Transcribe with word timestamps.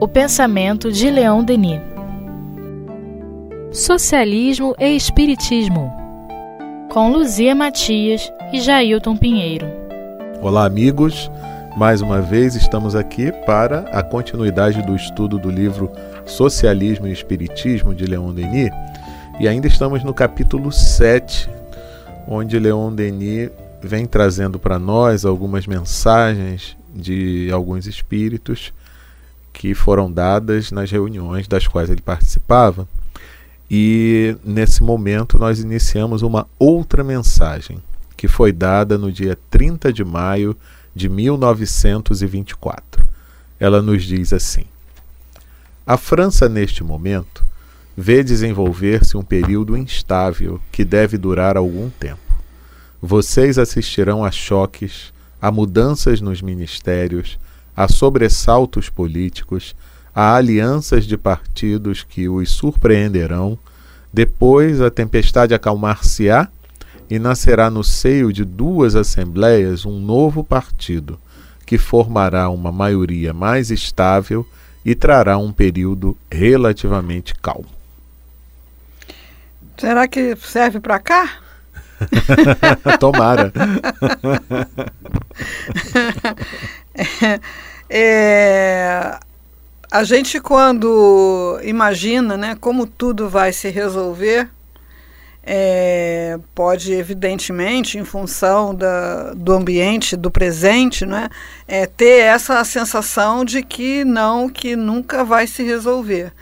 O 0.00 0.06
pensamento 0.06 0.92
de 0.92 1.10
Leon 1.10 1.42
Denis. 1.42 1.80
Socialismo 3.72 4.74
e 4.78 4.94
Espiritismo. 4.94 5.92
Com 6.92 7.10
Luzia 7.10 7.54
Matias 7.54 8.32
e 8.52 8.60
Jailton 8.60 9.16
Pinheiro. 9.16 9.66
Olá, 10.40 10.64
amigos. 10.64 11.30
Mais 11.76 12.00
uma 12.00 12.20
vez 12.20 12.54
estamos 12.54 12.94
aqui 12.94 13.32
para 13.44 13.80
a 13.90 14.02
continuidade 14.02 14.80
do 14.82 14.94
estudo 14.94 15.38
do 15.38 15.50
livro 15.50 15.90
Socialismo 16.24 17.08
e 17.08 17.12
Espiritismo 17.12 17.92
de 17.94 18.04
Leon 18.06 18.32
Denis. 18.32 18.70
E 19.40 19.48
ainda 19.48 19.66
estamos 19.66 20.04
no 20.04 20.14
capítulo 20.14 20.70
7, 20.70 21.50
onde 22.28 22.58
Leon 22.60 22.92
Denis 22.92 23.50
vem 23.82 24.06
trazendo 24.06 24.58
para 24.58 24.78
nós 24.78 25.24
algumas 25.24 25.66
mensagens 25.66 26.76
de 26.94 27.50
alguns 27.52 27.86
espíritos 27.86 28.72
que 29.52 29.74
foram 29.74 30.10
dadas 30.10 30.70
nas 30.70 30.90
reuniões 30.90 31.48
das 31.48 31.66
quais 31.66 31.90
ele 31.90 32.02
participava. 32.02 32.86
E 33.70 34.36
nesse 34.44 34.82
momento 34.82 35.38
nós 35.38 35.60
iniciamos 35.60 36.22
uma 36.22 36.46
outra 36.58 37.02
mensagem 37.02 37.82
que 38.16 38.28
foi 38.28 38.52
dada 38.52 38.98
no 38.98 39.10
dia 39.10 39.38
30 39.50 39.92
de 39.92 40.04
maio 40.04 40.56
de 40.94 41.08
1924. 41.08 43.06
Ela 43.58 43.80
nos 43.80 44.04
diz 44.04 44.32
assim: 44.32 44.64
A 45.86 45.96
França, 45.96 46.48
neste 46.48 46.84
momento, 46.84 47.44
vê 47.96 48.22
desenvolver-se 48.22 49.16
um 49.16 49.22
período 49.22 49.76
instável 49.76 50.60
que 50.70 50.84
deve 50.84 51.16
durar 51.16 51.56
algum 51.56 51.88
tempo. 51.88 52.20
Vocês 53.00 53.58
assistirão 53.58 54.24
a 54.24 54.30
choques, 54.30 55.12
a 55.44 55.50
mudanças 55.50 56.22
nos 56.22 56.40
ministérios, 56.40 57.38
a 57.76 57.86
sobressaltos 57.86 58.88
políticos, 58.88 59.76
a 60.14 60.36
alianças 60.36 61.04
de 61.04 61.18
partidos 61.18 62.02
que 62.02 62.30
os 62.30 62.50
surpreenderão. 62.50 63.58
Depois 64.10 64.80
a 64.80 64.90
tempestade 64.90 65.52
acalmar-se-á 65.52 66.48
e 67.10 67.18
nascerá 67.18 67.68
no 67.68 67.84
seio 67.84 68.32
de 68.32 68.42
duas 68.42 68.94
assembleias 68.94 69.84
um 69.84 70.00
novo 70.00 70.42
partido, 70.42 71.20
que 71.66 71.76
formará 71.76 72.48
uma 72.48 72.72
maioria 72.72 73.34
mais 73.34 73.70
estável 73.70 74.46
e 74.82 74.94
trará 74.94 75.36
um 75.36 75.52
período 75.52 76.16
relativamente 76.32 77.34
calmo. 77.34 77.68
Será 79.76 80.08
que 80.08 80.34
serve 80.36 80.80
para 80.80 80.98
cá? 80.98 81.43
Tomara. 83.00 83.52
é, 87.88 89.18
a 89.90 90.04
gente 90.04 90.40
quando 90.40 91.58
imagina, 91.62 92.36
né, 92.36 92.56
como 92.60 92.86
tudo 92.86 93.28
vai 93.28 93.52
se 93.52 93.70
resolver, 93.70 94.48
é, 95.46 96.38
pode 96.54 96.92
evidentemente, 96.92 97.98
em 97.98 98.04
função 98.04 98.74
da, 98.74 99.34
do 99.34 99.52
ambiente, 99.52 100.16
do 100.16 100.30
presente, 100.30 101.04
né, 101.04 101.28
é, 101.68 101.86
ter 101.86 102.22
essa 102.22 102.64
sensação 102.64 103.44
de 103.44 103.62
que 103.62 104.04
não, 104.04 104.48
que 104.48 104.74
nunca 104.74 105.22
vai 105.22 105.46
se 105.46 105.62
resolver. 105.62 106.32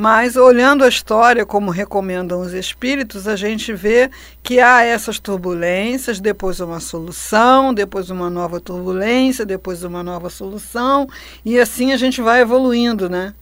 Mas 0.00 0.36
olhando 0.36 0.84
a 0.84 0.88
história, 0.88 1.44
como 1.44 1.72
recomendam 1.72 2.40
os 2.40 2.52
espíritos, 2.52 3.26
a 3.26 3.34
gente 3.34 3.72
vê 3.72 4.08
que 4.44 4.60
há 4.60 4.84
essas 4.84 5.18
turbulências, 5.18 6.20
depois 6.20 6.60
uma 6.60 6.78
solução, 6.78 7.74
depois 7.74 8.08
uma 8.08 8.30
nova 8.30 8.60
turbulência, 8.60 9.44
depois 9.44 9.82
uma 9.82 10.00
nova 10.04 10.30
solução, 10.30 11.08
e 11.44 11.58
assim 11.58 11.90
a 11.90 11.96
gente 11.96 12.22
vai 12.22 12.42
evoluindo, 12.42 13.10
né? 13.10 13.34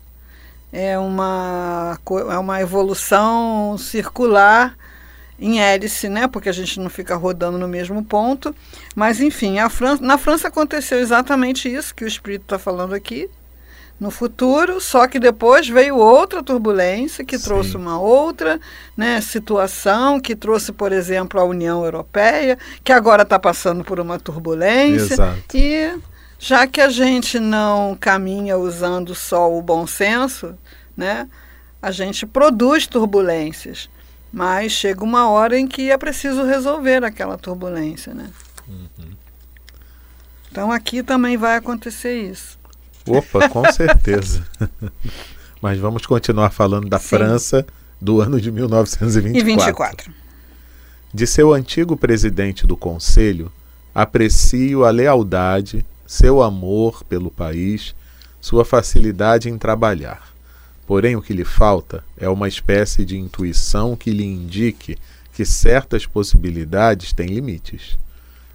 É 0.72 0.98
uma, 0.98 1.98
é 2.30 2.38
uma 2.38 2.58
evolução 2.58 3.76
circular 3.76 4.78
em 5.38 5.60
hélice, 5.60 6.08
né? 6.08 6.26
Porque 6.26 6.48
a 6.48 6.52
gente 6.52 6.80
não 6.80 6.88
fica 6.88 7.16
rodando 7.16 7.58
no 7.58 7.68
mesmo 7.68 8.02
ponto. 8.02 8.56
Mas 8.94 9.20
enfim, 9.20 9.56
França, 9.68 10.02
na 10.02 10.16
França 10.16 10.48
aconteceu 10.48 11.00
exatamente 11.00 11.70
isso 11.70 11.94
que 11.94 12.02
o 12.02 12.08
espírito 12.08 12.44
está 12.44 12.58
falando 12.58 12.94
aqui 12.94 13.28
no 13.98 14.10
futuro, 14.10 14.80
só 14.80 15.08
que 15.08 15.18
depois 15.18 15.68
veio 15.68 15.96
outra 15.96 16.42
turbulência 16.42 17.24
que 17.24 17.38
Sim. 17.38 17.44
trouxe 17.44 17.76
uma 17.76 17.98
outra 17.98 18.60
né, 18.96 19.20
situação, 19.20 20.20
que 20.20 20.36
trouxe, 20.36 20.70
por 20.70 20.92
exemplo, 20.92 21.40
a 21.40 21.44
União 21.44 21.82
Europeia, 21.84 22.58
que 22.84 22.92
agora 22.92 23.22
está 23.22 23.38
passando 23.38 23.82
por 23.82 23.98
uma 23.98 24.18
turbulência. 24.18 25.14
Exato. 25.14 25.56
E 25.56 25.98
já 26.38 26.66
que 26.66 26.80
a 26.80 26.90
gente 26.90 27.38
não 27.38 27.96
caminha 27.98 28.58
usando 28.58 29.14
só 29.14 29.50
o 29.50 29.62
bom 29.62 29.86
senso, 29.86 30.54
né, 30.94 31.26
a 31.80 31.90
gente 31.90 32.26
produz 32.26 32.86
turbulências, 32.86 33.88
mas 34.30 34.72
chega 34.72 35.02
uma 35.02 35.30
hora 35.30 35.58
em 35.58 35.66
que 35.66 35.90
é 35.90 35.96
preciso 35.96 36.44
resolver 36.44 37.02
aquela 37.02 37.38
turbulência. 37.38 38.12
Né? 38.12 38.28
Uhum. 38.68 39.16
Então 40.50 40.70
aqui 40.70 41.02
também 41.02 41.36
vai 41.36 41.56
acontecer 41.56 42.22
isso. 42.22 42.55
Opa, 43.06 43.48
com 43.48 43.64
certeza. 43.72 44.46
Mas 45.60 45.78
vamos 45.78 46.06
continuar 46.06 46.50
falando 46.50 46.88
da 46.88 46.98
Sim. 46.98 47.08
França 47.08 47.66
do 48.00 48.20
ano 48.20 48.40
de 48.40 48.50
1924. 48.50 49.38
E 49.38 49.44
24. 49.44 50.12
De 51.12 51.26
seu 51.26 51.52
antigo 51.52 51.96
presidente 51.96 52.66
do 52.66 52.76
Conselho, 52.76 53.50
aprecio 53.94 54.84
a 54.84 54.90
lealdade, 54.90 55.84
seu 56.06 56.42
amor 56.42 57.02
pelo 57.04 57.30
país, 57.30 57.94
sua 58.40 58.64
facilidade 58.64 59.48
em 59.48 59.56
trabalhar. 59.56 60.34
Porém, 60.86 61.16
o 61.16 61.22
que 61.22 61.32
lhe 61.32 61.44
falta 61.44 62.04
é 62.16 62.28
uma 62.28 62.46
espécie 62.46 63.04
de 63.04 63.16
intuição 63.18 63.96
que 63.96 64.10
lhe 64.10 64.24
indique 64.24 64.96
que 65.32 65.44
certas 65.44 66.06
possibilidades 66.06 67.12
têm 67.12 67.26
limites. 67.26 67.98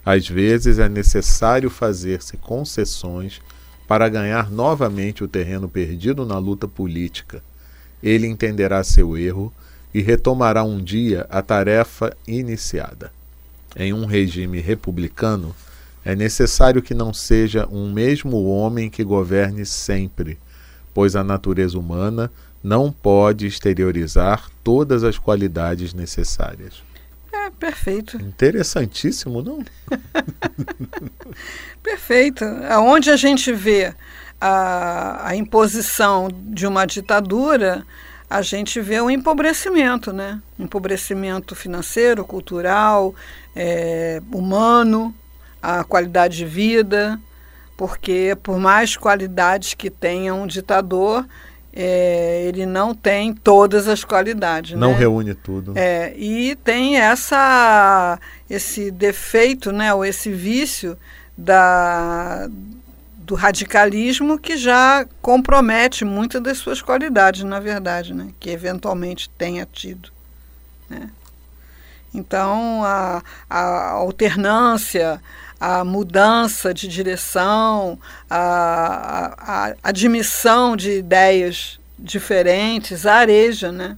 Às 0.05 0.27
vezes 0.27 0.79
é 0.79 0.87
necessário 0.87 1.69
fazer-se 1.69 2.37
concessões 2.37 3.41
para 3.91 4.07
ganhar 4.07 4.49
novamente 4.49 5.21
o 5.21 5.27
terreno 5.27 5.67
perdido 5.67 6.25
na 6.25 6.37
luta 6.37 6.65
política. 6.65 7.43
Ele 8.01 8.25
entenderá 8.25 8.81
seu 8.85 9.17
erro 9.17 9.51
e 9.93 10.01
retomará 10.01 10.63
um 10.63 10.81
dia 10.81 11.27
a 11.29 11.41
tarefa 11.41 12.15
iniciada. 12.25 13.11
Em 13.75 13.91
um 13.91 14.05
regime 14.05 14.61
republicano, 14.61 15.53
é 16.05 16.15
necessário 16.15 16.81
que 16.81 16.93
não 16.93 17.13
seja 17.13 17.67
um 17.69 17.91
mesmo 17.91 18.45
homem 18.45 18.89
que 18.89 19.03
governe 19.03 19.65
sempre, 19.65 20.37
pois 20.93 21.13
a 21.13 21.21
natureza 21.21 21.77
humana 21.77 22.31
não 22.63 22.93
pode 22.93 23.45
exteriorizar 23.45 24.49
todas 24.63 25.03
as 25.03 25.17
qualidades 25.17 25.93
necessárias. 25.93 26.81
É, 27.33 27.49
perfeito. 27.49 28.17
Interessantíssimo, 28.17 29.41
não? 29.41 29.63
perfeito. 31.81 32.43
Onde 32.79 33.09
a 33.09 33.15
gente 33.15 33.53
vê 33.53 33.93
a, 34.39 35.29
a 35.29 35.35
imposição 35.35 36.27
de 36.31 36.67
uma 36.67 36.85
ditadura, 36.85 37.85
a 38.29 38.41
gente 38.41 38.81
vê 38.81 38.99
o 38.99 39.05
um 39.05 39.09
empobrecimento, 39.09 40.11
né? 40.11 40.41
Empobrecimento 40.59 41.55
financeiro, 41.55 42.25
cultural, 42.25 43.13
é, 43.55 44.21
humano, 44.31 45.13
a 45.61 45.83
qualidade 45.83 46.37
de 46.37 46.45
vida, 46.45 47.19
porque 47.77 48.37
por 48.41 48.57
mais 48.57 48.97
qualidades 48.97 49.73
que 49.73 49.89
tenha 49.89 50.33
um 50.33 50.47
ditador, 50.47 51.25
é, 51.73 52.43
ele 52.47 52.65
não 52.65 52.93
tem 52.93 53.33
todas 53.33 53.87
as 53.87 54.03
qualidades. 54.03 54.77
Não 54.77 54.91
né? 54.91 54.97
reúne 54.97 55.33
tudo. 55.33 55.73
É, 55.75 56.13
e 56.17 56.55
tem 56.55 56.97
essa, 56.97 58.19
esse 58.49 58.91
defeito, 58.91 59.71
né, 59.71 59.93
ou 59.93 60.03
esse 60.03 60.31
vício 60.31 60.97
da, 61.37 62.47
do 63.17 63.35
radicalismo 63.35 64.37
que 64.37 64.57
já 64.57 65.05
compromete 65.21 66.03
muitas 66.03 66.41
das 66.41 66.57
suas 66.57 66.81
qualidades, 66.81 67.43
na 67.43 67.59
verdade, 67.59 68.13
né, 68.13 68.29
que 68.39 68.49
eventualmente 68.49 69.29
tenha 69.37 69.65
tido. 69.65 70.11
Né? 70.89 71.09
Então, 72.13 72.83
a, 72.83 73.23
a 73.49 73.91
alternância, 73.91 75.21
a 75.61 75.85
mudança 75.85 76.73
de 76.73 76.87
direção, 76.87 77.99
a, 78.27 79.35
a, 79.37 79.67
a 79.67 79.75
admissão 79.83 80.75
de 80.75 80.97
ideias 80.97 81.79
diferentes, 81.99 83.05
areja, 83.05 83.71
né? 83.71 83.95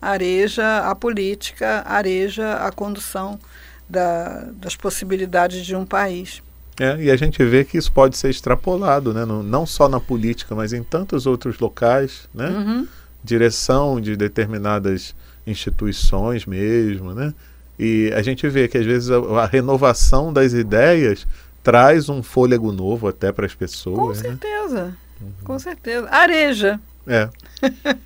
areja 0.00 0.78
a 0.78 0.94
política, 0.94 1.82
areja 1.86 2.54
a 2.54 2.72
condução 2.72 3.38
da, 3.86 4.48
das 4.54 4.74
possibilidades 4.74 5.66
de 5.66 5.76
um 5.76 5.84
país. 5.84 6.42
É, 6.80 6.96
e 7.02 7.10
a 7.10 7.16
gente 7.16 7.44
vê 7.44 7.62
que 7.62 7.76
isso 7.76 7.92
pode 7.92 8.16
ser 8.16 8.30
extrapolado, 8.30 9.12
né? 9.12 9.26
não, 9.26 9.42
não 9.42 9.66
só 9.66 9.90
na 9.90 10.00
política, 10.00 10.54
mas 10.54 10.72
em 10.72 10.82
tantos 10.82 11.26
outros 11.26 11.58
locais, 11.58 12.26
né? 12.34 12.48
Uhum. 12.48 12.88
Direção 13.22 14.00
de 14.00 14.16
determinadas 14.16 15.14
instituições 15.46 16.46
mesmo, 16.46 17.12
né? 17.12 17.34
E 17.82 18.12
a 18.14 18.22
gente 18.22 18.48
vê 18.48 18.68
que 18.68 18.78
às 18.78 18.86
vezes 18.86 19.10
a, 19.10 19.16
a 19.42 19.46
renovação 19.46 20.32
das 20.32 20.52
ideias 20.52 21.26
traz 21.64 22.08
um 22.08 22.22
fôlego 22.22 22.70
novo 22.70 23.08
até 23.08 23.32
para 23.32 23.44
as 23.44 23.56
pessoas. 23.56 24.22
Com 24.22 24.28
né? 24.28 24.30
certeza, 24.30 24.96
uhum. 25.20 25.32
com 25.42 25.58
certeza. 25.58 26.08
Areja. 26.08 26.80
É, 27.08 27.28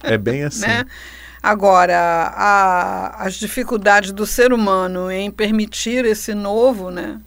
é 0.03 0.17
bem 0.17 0.45
assim. 0.45 0.63
né? 0.63 0.87
Agora, 1.43 2.33
a, 2.35 3.23
as 3.23 3.35
dificuldades 3.35 4.13
do 4.13 4.25
ser 4.25 4.51
humano 4.51 5.11
em 5.11 5.31
permitir 5.31 6.07
esse 6.07 6.35
novo, 6.35 6.91
né, 6.91 7.21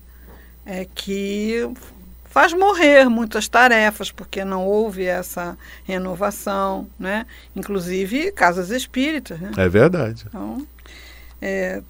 é 0.66 0.88
que 0.96 1.72
faz 2.26 2.52
morrer 2.52 3.08
muitas 3.10 3.48
tarefas, 3.48 4.12
porque 4.12 4.44
não 4.44 4.66
houve 4.66 5.06
essa 5.06 5.56
renovação, 5.84 6.88
né? 6.98 7.28
inclusive 7.56 8.32
casas 8.32 8.72
espíritas. 8.72 9.40
Né? 9.40 9.52
É 9.56 9.70
verdade. 9.70 10.26
Então, 10.28 10.66
é, 11.40 11.82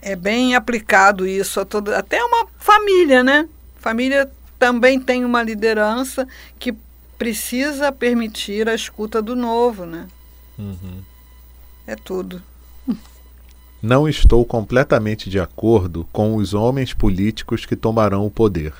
é 0.00 0.14
bem 0.14 0.54
aplicado 0.54 1.26
isso 1.26 1.60
a 1.60 1.64
toda, 1.64 1.98
até 1.98 2.22
uma 2.22 2.46
família, 2.58 3.22
né? 3.22 3.48
Família 3.76 4.30
também 4.58 5.00
tem 5.00 5.24
uma 5.24 5.42
liderança 5.42 6.26
que 6.58 6.74
precisa 7.18 7.90
permitir 7.90 8.68
a 8.68 8.74
escuta 8.74 9.20
do 9.22 9.34
novo, 9.34 9.86
né? 9.86 10.06
Uhum. 10.58 11.02
É 11.86 11.96
tudo. 11.96 12.42
Não 13.82 14.08
estou 14.08 14.44
completamente 14.44 15.28
de 15.30 15.38
acordo 15.38 16.08
com 16.12 16.34
os 16.34 16.54
homens 16.54 16.92
políticos 16.92 17.64
que 17.64 17.76
tomarão 17.76 18.26
o 18.26 18.30
poder. 18.30 18.72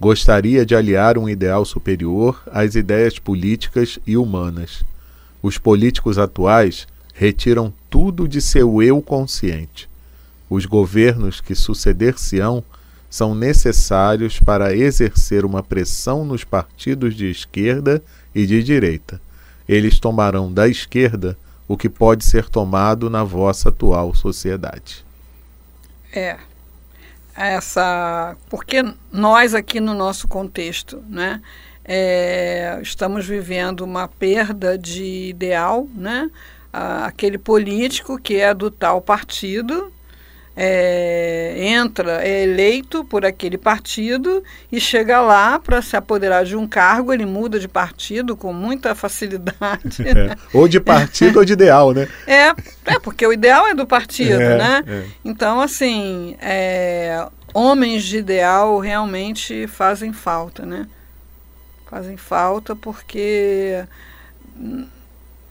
Gostaria 0.00 0.66
de 0.66 0.74
aliar 0.74 1.16
um 1.16 1.28
ideal 1.28 1.64
superior 1.64 2.42
às 2.50 2.74
ideias 2.74 3.18
políticas 3.18 3.98
e 4.06 4.16
humanas. 4.16 4.84
Os 5.40 5.56
políticos 5.56 6.18
atuais 6.18 6.86
retiram 7.14 7.72
tudo 7.88 8.26
de 8.26 8.40
seu 8.42 8.82
eu 8.82 9.00
consciente. 9.00 9.88
Os 10.54 10.66
governos 10.66 11.40
que 11.40 11.52
suceder-se-ão 11.52 12.62
são 13.10 13.34
necessários 13.34 14.38
para 14.38 14.72
exercer 14.72 15.44
uma 15.44 15.64
pressão 15.64 16.24
nos 16.24 16.44
partidos 16.44 17.16
de 17.16 17.28
esquerda 17.28 18.00
e 18.32 18.46
de 18.46 18.62
direita. 18.62 19.20
Eles 19.68 19.98
tomarão 19.98 20.52
da 20.52 20.68
esquerda 20.68 21.36
o 21.66 21.76
que 21.76 21.88
pode 21.88 22.24
ser 22.24 22.48
tomado 22.48 23.10
na 23.10 23.24
vossa 23.24 23.70
atual 23.70 24.14
sociedade. 24.14 25.04
É. 26.12 26.36
Essa, 27.34 28.36
porque 28.48 28.80
nós 29.10 29.56
aqui 29.56 29.80
no 29.80 29.92
nosso 29.92 30.28
contexto, 30.28 31.02
né, 31.08 31.42
é, 31.84 32.78
estamos 32.80 33.26
vivendo 33.26 33.80
uma 33.80 34.06
perda 34.06 34.78
de 34.78 35.30
ideal, 35.30 35.88
né? 35.96 36.30
aquele 36.72 37.38
político 37.38 38.20
que 38.20 38.36
é 38.36 38.54
do 38.54 38.68
tal 38.70 39.00
partido 39.00 39.92
é, 40.56 41.54
entra, 41.58 42.24
é 42.24 42.44
eleito 42.44 43.04
por 43.04 43.24
aquele 43.24 43.58
partido 43.58 44.42
e 44.70 44.78
chega 44.78 45.20
lá 45.20 45.58
para 45.58 45.82
se 45.82 45.96
apoderar 45.96 46.44
de 46.44 46.56
um 46.56 46.66
cargo, 46.66 47.12
ele 47.12 47.26
muda 47.26 47.58
de 47.58 47.66
partido 47.66 48.36
com 48.36 48.52
muita 48.52 48.94
facilidade. 48.94 50.04
É. 50.14 50.36
Ou 50.52 50.68
de 50.68 50.78
partido 50.78 51.38
ou 51.38 51.44
de 51.44 51.54
ideal, 51.54 51.92
né? 51.92 52.06
É, 52.26 52.48
é, 52.84 52.98
porque 53.02 53.26
o 53.26 53.32
ideal 53.32 53.66
é 53.66 53.74
do 53.74 53.86
partido, 53.86 54.40
é, 54.40 54.58
né? 54.58 54.84
É. 54.86 55.04
Então, 55.24 55.60
assim, 55.60 56.36
é, 56.40 57.26
homens 57.52 58.04
de 58.04 58.18
ideal 58.18 58.78
realmente 58.78 59.66
fazem 59.66 60.12
falta, 60.12 60.64
né? 60.64 60.86
Fazem 61.86 62.16
falta 62.16 62.76
porque 62.76 63.84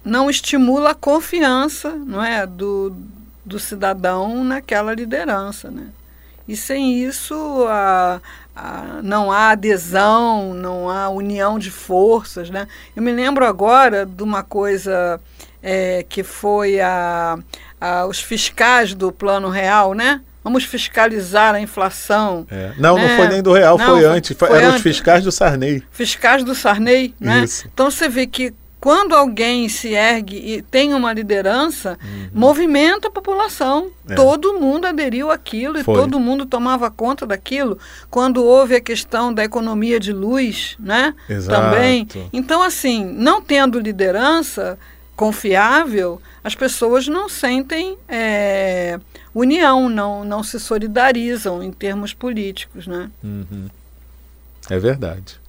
não 0.05 0.29
estimula 0.29 0.91
a 0.91 0.95
confiança, 0.95 1.91
não 1.91 2.23
é, 2.23 2.45
do 2.45 2.95
do 3.45 3.59
cidadão 3.59 4.43
naquela 4.43 4.93
liderança. 4.93 5.69
Né? 5.69 5.87
E 6.47 6.55
sem 6.55 7.03
isso 7.03 7.65
a, 7.69 8.21
a, 8.55 8.99
não 9.01 9.31
há 9.31 9.49
adesão, 9.49 10.53
não 10.53 10.89
há 10.89 11.09
união 11.09 11.57
de 11.57 11.71
forças. 11.71 12.49
Né? 12.49 12.67
Eu 12.95 13.03
me 13.03 13.11
lembro 13.11 13.45
agora 13.45 14.05
de 14.05 14.23
uma 14.23 14.43
coisa 14.43 15.19
é, 15.61 16.05
que 16.07 16.23
foi 16.23 16.79
a, 16.79 17.37
a, 17.79 18.05
os 18.05 18.19
fiscais 18.19 18.93
do 18.93 19.11
Plano 19.11 19.49
Real, 19.49 19.93
né? 19.93 20.21
Vamos 20.43 20.65
fiscalizar 20.65 21.55
a 21.55 21.61
inflação. 21.61 22.45
É. 22.51 22.73
Não, 22.77 22.95
né? 22.95 23.07
não 23.07 23.15
foi 23.15 23.27
nem 23.29 23.41
do 23.41 23.53
Real, 23.53 23.77
não, 23.77 23.85
foi, 23.85 24.03
antes. 24.03 24.37
Foi, 24.37 24.49
eram 24.49 24.67
antes. 24.67 24.75
os 24.75 24.81
fiscais 24.81 25.23
do 25.23 25.31
Sarney. 25.31 25.81
Fiscais 25.89 26.43
do 26.43 26.53
Sarney, 26.53 27.15
né? 27.17 27.45
Isso. 27.45 27.65
Então 27.73 27.89
você 27.89 28.09
vê 28.09 28.27
que 28.27 28.53
quando 28.83 29.15
alguém 29.15 29.69
se 29.69 29.93
ergue 29.93 30.35
e 30.35 30.61
tem 30.61 30.93
uma 30.93 31.13
liderança, 31.13 31.97
uhum. 32.03 32.27
movimenta 32.33 33.07
a 33.07 33.11
população. 33.11 33.89
É. 34.09 34.13
Todo 34.13 34.59
mundo 34.59 34.83
aderiu 34.85 35.31
àquilo 35.31 35.79
e 35.79 35.83
Foi. 35.85 35.95
todo 35.95 36.19
mundo 36.19 36.45
tomava 36.45 36.91
conta 36.91 37.25
daquilo. 37.25 37.79
Quando 38.11 38.43
houve 38.43 38.75
a 38.75 38.81
questão 38.81 39.33
da 39.33 39.41
economia 39.41 40.01
de 40.01 40.11
luz, 40.11 40.75
né? 40.77 41.15
Exato. 41.29 41.61
Também. 41.61 42.05
Então, 42.33 42.61
assim, 42.61 43.05
não 43.05 43.41
tendo 43.41 43.79
liderança 43.79 44.77
confiável, 45.15 46.21
as 46.43 46.53
pessoas 46.53 47.07
não 47.07 47.29
sentem 47.29 47.97
é, 48.09 48.99
união, 49.33 49.87
não, 49.87 50.25
não 50.25 50.43
se 50.43 50.59
solidarizam 50.59 51.63
em 51.63 51.71
termos 51.71 52.13
políticos, 52.13 52.85
né? 52.85 53.09
Uhum. 53.23 53.69
É 54.69 54.77
verdade. 54.77 55.41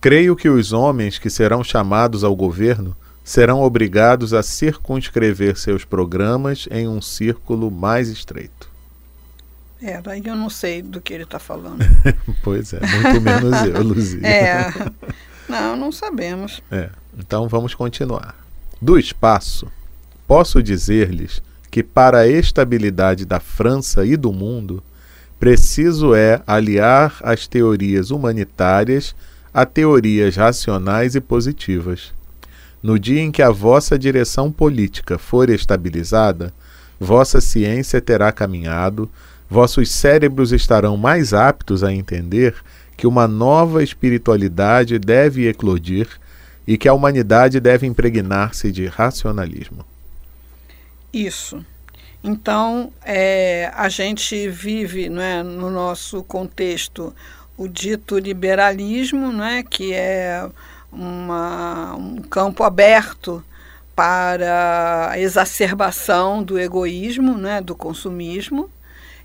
Creio 0.00 0.36
que 0.36 0.48
os 0.48 0.72
homens 0.72 1.18
que 1.18 1.30
serão 1.30 1.64
chamados 1.64 2.22
ao 2.22 2.34
governo 2.36 2.96
serão 3.24 3.60
obrigados 3.60 4.32
a 4.32 4.42
circunscrever 4.42 5.56
seus 5.58 5.84
programas 5.84 6.68
em 6.70 6.86
um 6.86 7.02
círculo 7.02 7.70
mais 7.70 8.08
estreito. 8.08 8.70
É, 9.82 10.00
daí 10.00 10.22
eu 10.24 10.36
não 10.36 10.48
sei 10.48 10.80
do 10.80 11.00
que 11.00 11.12
ele 11.12 11.24
está 11.24 11.38
falando. 11.38 11.84
pois 12.42 12.72
é, 12.72 12.80
muito 12.80 13.20
menos 13.20 13.62
eu, 13.62 13.82
Luzia. 13.84 14.26
É, 14.26 14.72
não, 15.48 15.76
não 15.76 15.92
sabemos. 15.92 16.62
É, 16.70 16.88
então 17.18 17.48
vamos 17.48 17.74
continuar. 17.74 18.34
Do 18.80 18.98
espaço, 18.98 19.66
posso 20.26 20.62
dizer-lhes 20.62 21.42
que 21.70 21.82
para 21.82 22.20
a 22.20 22.28
estabilidade 22.28 23.24
da 23.24 23.40
França 23.40 24.06
e 24.06 24.16
do 24.16 24.32
mundo, 24.32 24.82
preciso 25.38 26.14
é 26.14 26.42
aliar 26.46 27.16
as 27.22 27.46
teorias 27.46 28.10
humanitárias 28.10 29.14
a 29.56 29.64
teorias 29.64 30.36
racionais 30.36 31.14
e 31.14 31.20
positivas. 31.20 32.12
No 32.82 32.98
dia 32.98 33.22
em 33.22 33.32
que 33.32 33.40
a 33.40 33.48
vossa 33.48 33.98
direção 33.98 34.52
política 34.52 35.16
for 35.16 35.48
estabilizada, 35.48 36.52
vossa 37.00 37.40
ciência 37.40 37.98
terá 37.98 38.30
caminhado, 38.30 39.08
vossos 39.48 39.90
cérebros 39.90 40.52
estarão 40.52 40.94
mais 40.98 41.32
aptos 41.32 41.82
a 41.82 41.90
entender 41.90 42.54
que 42.98 43.06
uma 43.06 43.26
nova 43.26 43.82
espiritualidade 43.82 44.98
deve 44.98 45.48
eclodir 45.48 46.06
e 46.66 46.76
que 46.76 46.86
a 46.86 46.92
humanidade 46.92 47.58
deve 47.58 47.86
impregnar-se 47.86 48.70
de 48.70 48.84
racionalismo. 48.84 49.86
Isso. 51.10 51.64
Então, 52.22 52.92
é, 53.02 53.72
a 53.74 53.88
gente 53.88 54.50
vive 54.50 55.06
é, 55.06 55.42
no 55.42 55.70
nosso 55.70 56.22
contexto 56.24 57.14
o 57.56 57.68
dito 57.68 58.18
liberalismo, 58.18 59.32
né, 59.32 59.62
que 59.62 59.92
é 59.92 60.48
uma, 60.92 61.94
um 61.94 62.22
campo 62.22 62.62
aberto 62.62 63.42
para 63.94 65.10
a 65.10 65.18
exacerbação 65.18 66.42
do 66.42 66.58
egoísmo, 66.58 67.36
né, 67.36 67.60
do 67.60 67.74
consumismo, 67.74 68.70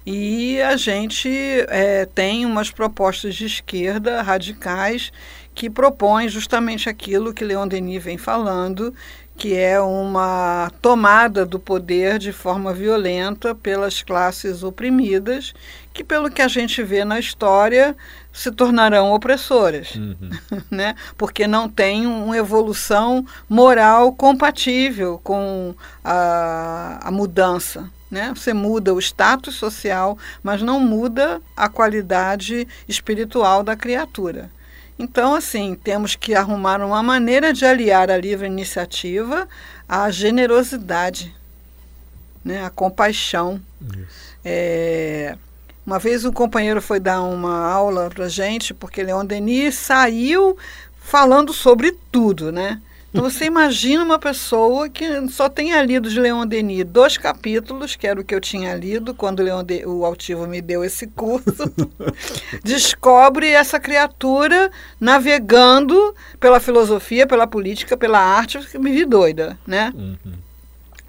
e 0.06 0.60
a 0.62 0.76
gente 0.78 1.30
é, 1.68 2.06
tem 2.06 2.46
umas 2.46 2.72
propostas 2.72 3.36
de 3.36 3.46
esquerda 3.46 4.22
radicais 4.22 5.12
que 5.54 5.70
propõem 5.70 6.28
justamente 6.28 6.90
aquilo 6.90 7.34
que 7.34 7.44
Leon 7.44 7.68
Denis 7.68 8.04
vem 8.04 8.18
falando, 8.18 8.94
que 9.42 9.58
é 9.58 9.82
uma 9.82 10.72
tomada 10.84 11.44
do 11.44 11.60
poder 11.60 12.20
de 12.20 12.32
forma 12.32 12.72
violenta 12.72 13.56
pelas 13.56 14.04
classes 14.04 14.62
oprimidas, 14.62 15.52
que, 15.92 16.04
pelo 16.04 16.30
que 16.30 16.44
a 16.44 16.48
gente 16.48 16.84
vê 16.84 17.04
na 17.04 17.20
história, 17.20 17.98
se 18.32 18.52
tornarão 18.52 19.12
opressoras, 19.12 19.96
uhum. 19.96 20.30
né? 20.70 20.94
porque 21.18 21.48
não 21.48 21.68
tem 21.68 22.06
uma 22.06 22.38
evolução 22.38 23.26
moral 23.50 24.14
compatível 24.14 25.20
com 25.24 25.74
a, 26.04 27.00
a 27.02 27.10
mudança. 27.10 27.90
Né? 28.12 28.32
Você 28.36 28.54
muda 28.54 28.94
o 28.94 29.00
status 29.00 29.56
social, 29.56 30.20
mas 30.44 30.62
não 30.62 30.80
muda 30.80 31.42
a 31.58 31.68
qualidade 31.68 32.68
espiritual 32.88 33.64
da 33.64 33.76
criatura. 33.76 34.52
Então, 35.01 35.34
assim, 35.34 35.74
temos 35.74 36.15
que 36.15 36.36
arrumar 36.36 36.79
uma 36.79 37.01
maneira 37.01 37.51
de 37.51 37.65
aliar 37.65 38.12
a 38.12 38.17
livre 38.17 38.46
iniciativa 38.46 39.50
à 39.89 40.12
generosidade, 40.12 41.36
né? 42.46 42.63
à 42.63 42.70
compaixão. 42.70 43.60
É, 44.46 45.36
uma 45.84 45.98
vez 45.98 46.24
um 46.24 46.31
companheiro 46.31 46.79
foi 46.79 47.00
dar 47.00 47.24
uma 47.24 47.65
aula 47.65 48.12
para 48.12 48.29
gente, 48.29 48.75
porque 48.75 49.01
Leon 49.01 49.25
Denis 49.25 49.74
saiu 49.74 50.55
falando 51.00 51.51
sobre 51.51 51.98
tudo, 52.12 52.51
né? 52.51 52.79
Então 53.13 53.30
você 53.30 53.46
imagina 53.46 54.03
uma 54.03 54.18
pessoa 54.18 54.88
que 54.88 55.27
só 55.27 55.50
tenha 55.50 55.82
lido 55.84 56.10
de 56.10 56.18
Leon 56.18 56.48
Denis 56.48 56.86
dois 56.86 57.18
capítulos, 57.18 57.96
que 57.96 58.08
era 58.08 58.20
o 58.20 58.24
que 58.24 58.34
eu 58.34 58.39
tinha 58.39 58.74
lido 58.74 59.13
quando 59.13 59.44
Leon 59.44 59.63
de, 59.63 59.86
o 59.86 60.06
Altivo 60.06 60.48
me 60.48 60.62
deu 60.62 60.84
esse 60.84 61.08
curso, 61.08 61.72
descobre 62.63 63.50
essa 63.50 63.80
criatura 63.80 64.72
navegando 65.00 66.15
pela 66.39 66.60
filosofia, 66.62 67.27
pela 67.27 67.46
política, 67.46 67.98
pela 67.98 68.20
arte, 68.20 68.60
me 68.80 68.91
vi 68.91 69.03
doida, 69.03 69.60
né? 69.68 69.91
Uhum. 69.94 70.50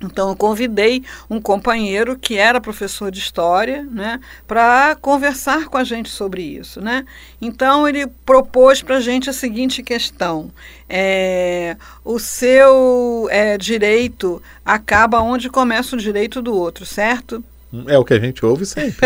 Então, 0.03 0.31
eu 0.31 0.37
convidei 0.37 1.05
um 1.31 1.41
companheiro 1.41 2.17
que 2.19 2.37
era 2.37 2.61
professor 2.61 3.11
de 3.11 3.19
história 3.19 3.87
né, 3.91 4.21
para 4.47 4.97
conversar 5.01 5.67
com 5.67 5.77
a 5.77 5.85
gente 5.85 6.09
sobre 6.09 6.43
isso. 6.43 6.81
Né? 6.81 7.05
Então, 7.41 7.89
ele 7.89 8.07
propôs 8.07 8.83
para 8.83 8.97
a 8.97 9.01
gente 9.01 9.31
a 9.31 9.33
seguinte 9.33 9.83
questão: 9.83 10.51
é, 10.89 11.77
o 12.05 12.19
seu 12.19 13.29
é, 13.31 13.57
direito 13.57 14.43
acaba 14.65 15.21
onde 15.21 15.49
começa 15.49 15.97
o 15.97 15.99
direito 15.99 16.43
do 16.43 16.55
outro, 16.55 16.85
certo? 16.85 17.43
É 17.87 17.97
o 17.97 18.05
que 18.05 18.13
a 18.13 18.21
gente 18.21 18.45
ouve 18.45 18.67
sempre. 18.67 18.99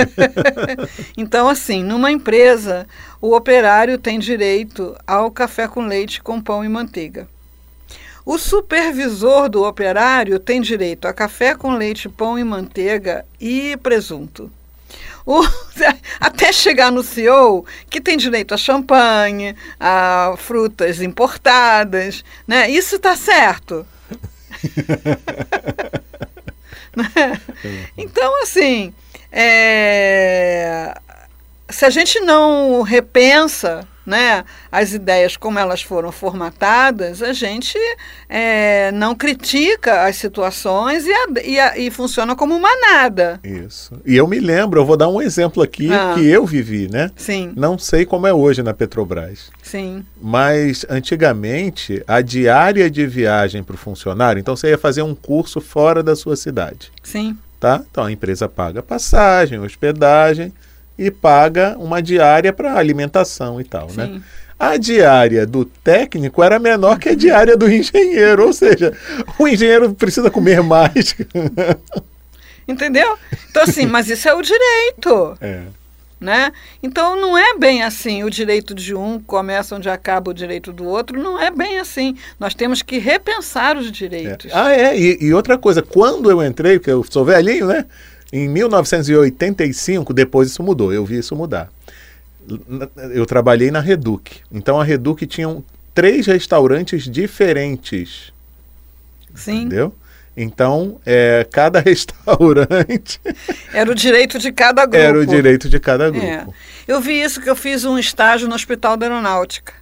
então, 1.16 1.48
assim, 1.48 1.84
numa 1.84 2.10
empresa, 2.10 2.86
o 3.20 3.32
operário 3.32 3.96
tem 3.96 4.18
direito 4.18 4.96
ao 5.06 5.30
café 5.30 5.68
com 5.68 5.86
leite 5.86 6.20
com 6.20 6.40
pão 6.40 6.64
e 6.64 6.68
manteiga. 6.68 7.28
O 8.26 8.38
supervisor 8.38 9.48
do 9.48 9.62
operário 9.62 10.40
tem 10.40 10.60
direito 10.60 11.06
a 11.06 11.12
café 11.12 11.54
com 11.54 11.76
leite, 11.76 12.08
pão 12.08 12.36
e 12.36 12.42
manteiga 12.42 13.24
e 13.40 13.76
presunto. 13.76 14.50
O, 15.24 15.42
até 16.18 16.52
chegar 16.52 16.90
no 16.90 17.04
CEO, 17.04 17.64
que 17.88 18.00
tem 18.00 18.16
direito 18.16 18.52
a 18.52 18.56
champanhe, 18.56 19.54
a 19.78 20.34
frutas 20.38 21.00
importadas, 21.00 22.24
né? 22.48 22.68
Isso 22.68 22.96
está 22.96 23.14
certo. 23.14 23.86
Né? 26.96 27.12
então, 27.94 28.42
assim, 28.42 28.94
é, 29.30 30.98
se 31.68 31.84
a 31.84 31.90
gente 31.90 32.18
não 32.20 32.80
repensa 32.80 33.86
né, 34.06 34.44
as 34.70 34.92
ideias 34.92 35.36
como 35.36 35.58
elas 35.58 35.82
foram 35.82 36.12
formatadas, 36.12 37.20
a 37.22 37.32
gente 37.32 37.76
é, 38.28 38.92
não 38.92 39.14
critica 39.14 40.04
as 40.04 40.16
situações 40.16 41.04
e, 41.04 41.12
a, 41.12 41.26
e, 41.44 41.60
a, 41.60 41.78
e, 41.78 41.90
funciona 41.90 42.36
como 42.36 42.58
manada. 42.58 43.40
Isso. 43.42 44.00
E 44.06 44.16
eu 44.16 44.28
me 44.28 44.38
lembro, 44.38 44.80
eu 44.80 44.86
vou 44.86 44.96
dar 44.96 45.08
um 45.08 45.20
exemplo 45.20 45.62
aqui 45.62 45.92
ah. 45.92 46.14
que 46.14 46.24
eu 46.24 46.46
vivi, 46.46 46.88
né? 46.88 47.10
Sim. 47.16 47.52
Não 47.56 47.76
sei 47.76 48.06
como 48.06 48.26
é 48.26 48.32
hoje 48.32 48.62
na 48.62 48.72
Petrobras. 48.72 49.50
Sim. 49.62 50.04
Mas 50.22 50.86
antigamente 50.88 52.02
a 52.06 52.20
diária 52.20 52.88
de 52.88 53.06
viagem 53.06 53.64
para 53.64 53.74
o 53.74 53.78
funcionário, 53.78 54.38
então 54.38 54.54
você 54.54 54.68
ia 54.68 54.78
fazer 54.78 55.02
um 55.02 55.14
curso 55.14 55.60
fora 55.60 56.02
da 56.02 56.14
sua 56.14 56.36
cidade. 56.36 56.92
Sim. 57.02 57.36
Tá? 57.58 57.82
Então 57.90 58.04
a 58.04 58.12
empresa 58.12 58.48
paga 58.48 58.82
passagem, 58.82 59.58
hospedagem 59.58 60.52
e 60.98 61.10
paga 61.10 61.76
uma 61.78 62.02
diária 62.02 62.52
para 62.52 62.74
alimentação 62.74 63.60
e 63.60 63.64
tal, 63.64 63.88
né? 63.92 64.06
Sim. 64.06 64.12
né? 64.14 64.22
A 64.58 64.78
diária 64.78 65.46
do 65.46 65.66
técnico 65.66 66.42
era 66.42 66.58
menor 66.58 66.98
que 66.98 67.10
a 67.10 67.14
diária 67.14 67.56
do 67.58 67.70
engenheiro, 67.70 68.46
ou 68.46 68.52
seja, 68.54 68.96
o 69.38 69.46
engenheiro 69.46 69.92
precisa 69.94 70.30
comer 70.30 70.62
mais. 70.62 71.14
Entendeu? 72.66 73.18
Então 73.50 73.62
assim, 73.62 73.84
mas 73.84 74.08
isso 74.08 74.26
é 74.28 74.34
o 74.34 74.40
direito. 74.40 75.36
É. 75.42 75.62
Né? 76.18 76.50
Então 76.82 77.20
não 77.20 77.36
é 77.36 77.58
bem 77.58 77.82
assim, 77.82 78.24
o 78.24 78.30
direito 78.30 78.74
de 78.74 78.94
um 78.94 79.20
começa 79.20 79.76
onde 79.76 79.90
acaba 79.90 80.30
o 80.30 80.34
direito 80.34 80.72
do 80.72 80.86
outro, 80.86 81.22
não 81.22 81.38
é 81.38 81.50
bem 81.50 81.78
assim. 81.78 82.16
Nós 82.40 82.54
temos 82.54 82.80
que 82.80 82.96
repensar 82.96 83.76
os 83.76 83.92
direitos. 83.92 84.50
É. 84.50 84.54
Ah, 84.54 84.72
é, 84.72 84.98
e, 84.98 85.18
e, 85.20 85.34
outra 85.34 85.58
coisa, 85.58 85.82
quando 85.82 86.30
eu 86.30 86.42
entrei, 86.42 86.78
porque 86.78 86.90
eu 86.90 87.04
sou 87.04 87.26
velhinho, 87.26 87.66
né? 87.66 87.84
Em 88.32 88.48
1985, 88.48 90.12
depois 90.12 90.50
isso 90.50 90.62
mudou, 90.62 90.92
eu 90.92 91.04
vi 91.04 91.18
isso 91.18 91.36
mudar. 91.36 91.70
Eu 93.12 93.26
trabalhei 93.26 93.70
na 93.70 93.80
Reduc. 93.80 94.40
Então 94.52 94.80
a 94.80 94.84
Reduc 94.84 95.26
tinha 95.26 95.62
três 95.94 96.26
restaurantes 96.26 97.04
diferentes. 97.04 98.32
Sim. 99.34 99.62
Entendeu? 99.62 99.94
Então, 100.36 101.00
é, 101.06 101.46
cada 101.50 101.80
restaurante. 101.80 103.18
Era 103.72 103.90
o 103.90 103.94
direito 103.94 104.38
de 104.38 104.52
cada 104.52 104.84
grupo. 104.84 104.96
Era 104.96 105.18
o 105.18 105.26
direito 105.26 105.68
de 105.68 105.80
cada 105.80 106.10
grupo. 106.10 106.26
É. 106.26 106.46
Eu 106.86 107.00
vi 107.00 107.20
isso 107.20 107.40
que 107.40 107.48
eu 107.48 107.56
fiz 107.56 107.84
um 107.84 107.98
estágio 107.98 108.46
no 108.46 108.54
Hospital 108.54 108.96
da 108.96 109.06
Aeronáutica. 109.06 109.72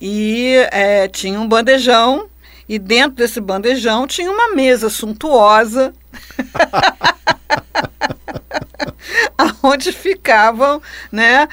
E 0.00 0.54
é, 0.72 1.06
tinha 1.06 1.38
um 1.38 1.46
bandejão, 1.46 2.28
e 2.68 2.78
dentro 2.78 3.16
desse 3.16 3.40
bandejão 3.40 4.06
tinha 4.06 4.30
uma 4.30 4.54
mesa 4.54 4.88
suntuosa. 4.88 5.92
onde 9.64 9.92
ficavam 9.92 10.80
né, 11.10 11.48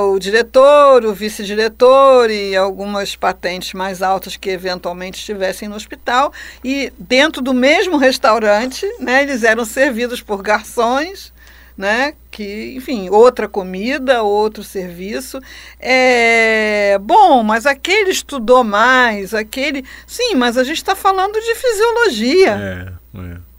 o 0.00 0.18
diretor, 0.18 1.04
o 1.04 1.12
vice-diretor 1.12 2.30
e 2.30 2.56
algumas 2.56 3.16
patentes 3.16 3.72
mais 3.72 4.00
altas 4.00 4.36
que 4.36 4.50
eventualmente 4.50 5.18
estivessem 5.18 5.68
no 5.68 5.74
hospital. 5.74 6.32
E 6.64 6.92
dentro 6.98 7.42
do 7.42 7.52
mesmo 7.52 7.96
restaurante, 7.96 8.86
né, 9.00 9.22
eles 9.22 9.42
eram 9.42 9.64
servidos 9.64 10.22
por 10.22 10.42
garçons. 10.42 11.32
Né, 11.74 12.12
que, 12.30 12.74
enfim, 12.76 13.08
outra 13.08 13.48
comida, 13.48 14.22
outro 14.22 14.62
serviço. 14.62 15.40
É 15.80 16.98
bom, 17.00 17.42
mas 17.42 17.64
aquele 17.64 18.10
estudou 18.10 18.62
mais, 18.62 19.32
aquele. 19.32 19.82
Sim, 20.06 20.34
mas 20.34 20.58
a 20.58 20.64
gente 20.64 20.76
está 20.76 20.94
falando 20.94 21.32
de 21.32 21.54
fisiologia. 21.54 22.92
É, 23.16 23.18
é. 23.18 23.51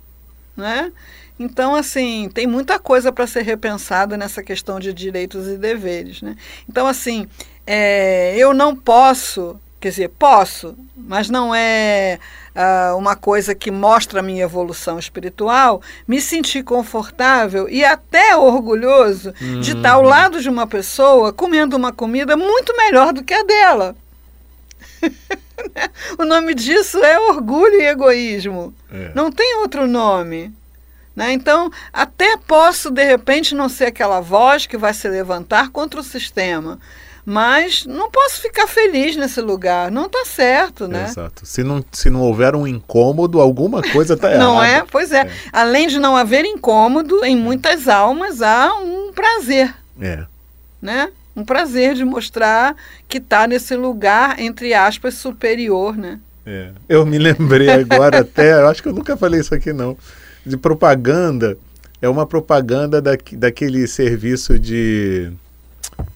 Né? 0.55 0.91
Então, 1.39 1.75
assim, 1.75 2.29
tem 2.33 2.45
muita 2.45 2.77
coisa 2.79 3.11
para 3.11 3.25
ser 3.27 3.41
repensada 3.41 4.15
nessa 4.15 4.43
questão 4.43 4.79
de 4.79 4.93
direitos 4.93 5.47
e 5.47 5.57
deveres. 5.57 6.21
Né? 6.21 6.35
Então, 6.69 6.85
assim, 6.85 7.27
é, 7.65 8.35
eu 8.37 8.53
não 8.53 8.75
posso, 8.75 9.59
quer 9.79 9.89
dizer, 9.89 10.09
posso, 10.09 10.75
mas 10.95 11.29
não 11.29 11.53
é 11.53 12.19
uh, 12.55 12.95
uma 12.97 13.15
coisa 13.15 13.55
que 13.55 13.71
mostra 13.71 14.19
a 14.19 14.23
minha 14.23 14.43
evolução 14.43 14.99
espiritual, 14.99 15.81
me 16.07 16.21
sentir 16.21 16.63
confortável 16.63 17.67
e 17.67 17.83
até 17.83 18.35
orgulhoso 18.35 19.33
uhum. 19.41 19.59
de 19.59 19.75
estar 19.75 19.93
ao 19.93 20.03
lado 20.03 20.41
de 20.41 20.49
uma 20.49 20.67
pessoa 20.67 21.33
comendo 21.33 21.75
uma 21.75 21.91
comida 21.91 22.37
muito 22.37 22.75
melhor 22.77 23.11
do 23.11 23.23
que 23.23 23.33
a 23.33 23.43
dela. 23.43 23.95
o 26.17 26.25
nome 26.25 26.53
disso 26.53 26.97
é 27.03 27.19
orgulho 27.19 27.81
e 27.81 27.85
egoísmo. 27.85 28.73
É. 28.91 29.11
Não 29.13 29.31
tem 29.31 29.57
outro 29.57 29.87
nome. 29.87 30.53
Né? 31.15 31.31
Então, 31.31 31.71
até 31.91 32.37
posso, 32.37 32.89
de 32.89 33.03
repente, 33.03 33.53
não 33.53 33.69
ser 33.69 33.85
aquela 33.85 34.19
voz 34.19 34.65
que 34.65 34.77
vai 34.77 34.93
se 34.93 35.07
levantar 35.07 35.69
contra 35.69 35.99
o 35.99 36.03
sistema. 36.03 36.79
Mas 37.25 37.85
não 37.85 38.11
posso 38.11 38.41
ficar 38.41 38.67
feliz 38.67 39.15
nesse 39.15 39.39
lugar. 39.39 39.89
Não 39.89 40.07
está 40.07 40.25
certo, 40.25 40.89
né? 40.89 41.05
Exato. 41.05 41.45
Se 41.45 41.63
não, 41.63 41.83
se 41.91 42.09
não 42.09 42.21
houver 42.21 42.53
um 42.53 42.67
incômodo, 42.67 43.39
alguma 43.39 43.81
coisa 43.81 44.15
está 44.15 44.29
errada. 44.29 44.43
Não 44.43 44.61
é? 44.61 44.83
Pois 44.91 45.11
é. 45.11 45.21
é. 45.21 45.31
Além 45.51 45.87
de 45.87 45.99
não 45.99 46.17
haver 46.17 46.43
incômodo, 46.43 47.23
em 47.23 47.37
muitas 47.37 47.87
almas 47.87 48.41
há 48.41 48.73
um 48.75 49.13
prazer. 49.13 49.73
É. 50.01 50.25
Né? 50.81 51.09
Um 51.35 51.43
prazer 51.43 51.95
de 51.95 52.05
mostrar 52.05 52.75
que 53.07 53.17
está 53.17 53.47
nesse 53.47 53.75
lugar, 53.75 54.39
entre 54.39 54.73
aspas, 54.73 55.15
superior, 55.15 55.97
né? 55.97 56.19
É. 56.45 56.71
Eu 56.87 57.05
me 57.05 57.17
lembrei 57.17 57.69
agora 57.69 58.19
até, 58.21 58.53
eu 58.53 58.67
acho 58.67 58.83
que 58.83 58.89
eu 58.89 58.93
nunca 58.93 59.17
falei 59.17 59.39
isso 59.39 59.55
aqui 59.55 59.71
não 59.71 59.97
de 60.45 60.57
propaganda 60.57 61.57
é 62.01 62.09
uma 62.09 62.25
propaganda 62.25 63.01
da, 63.01 63.11
daquele 63.33 63.87
serviço 63.87 64.59
de, 64.59 65.31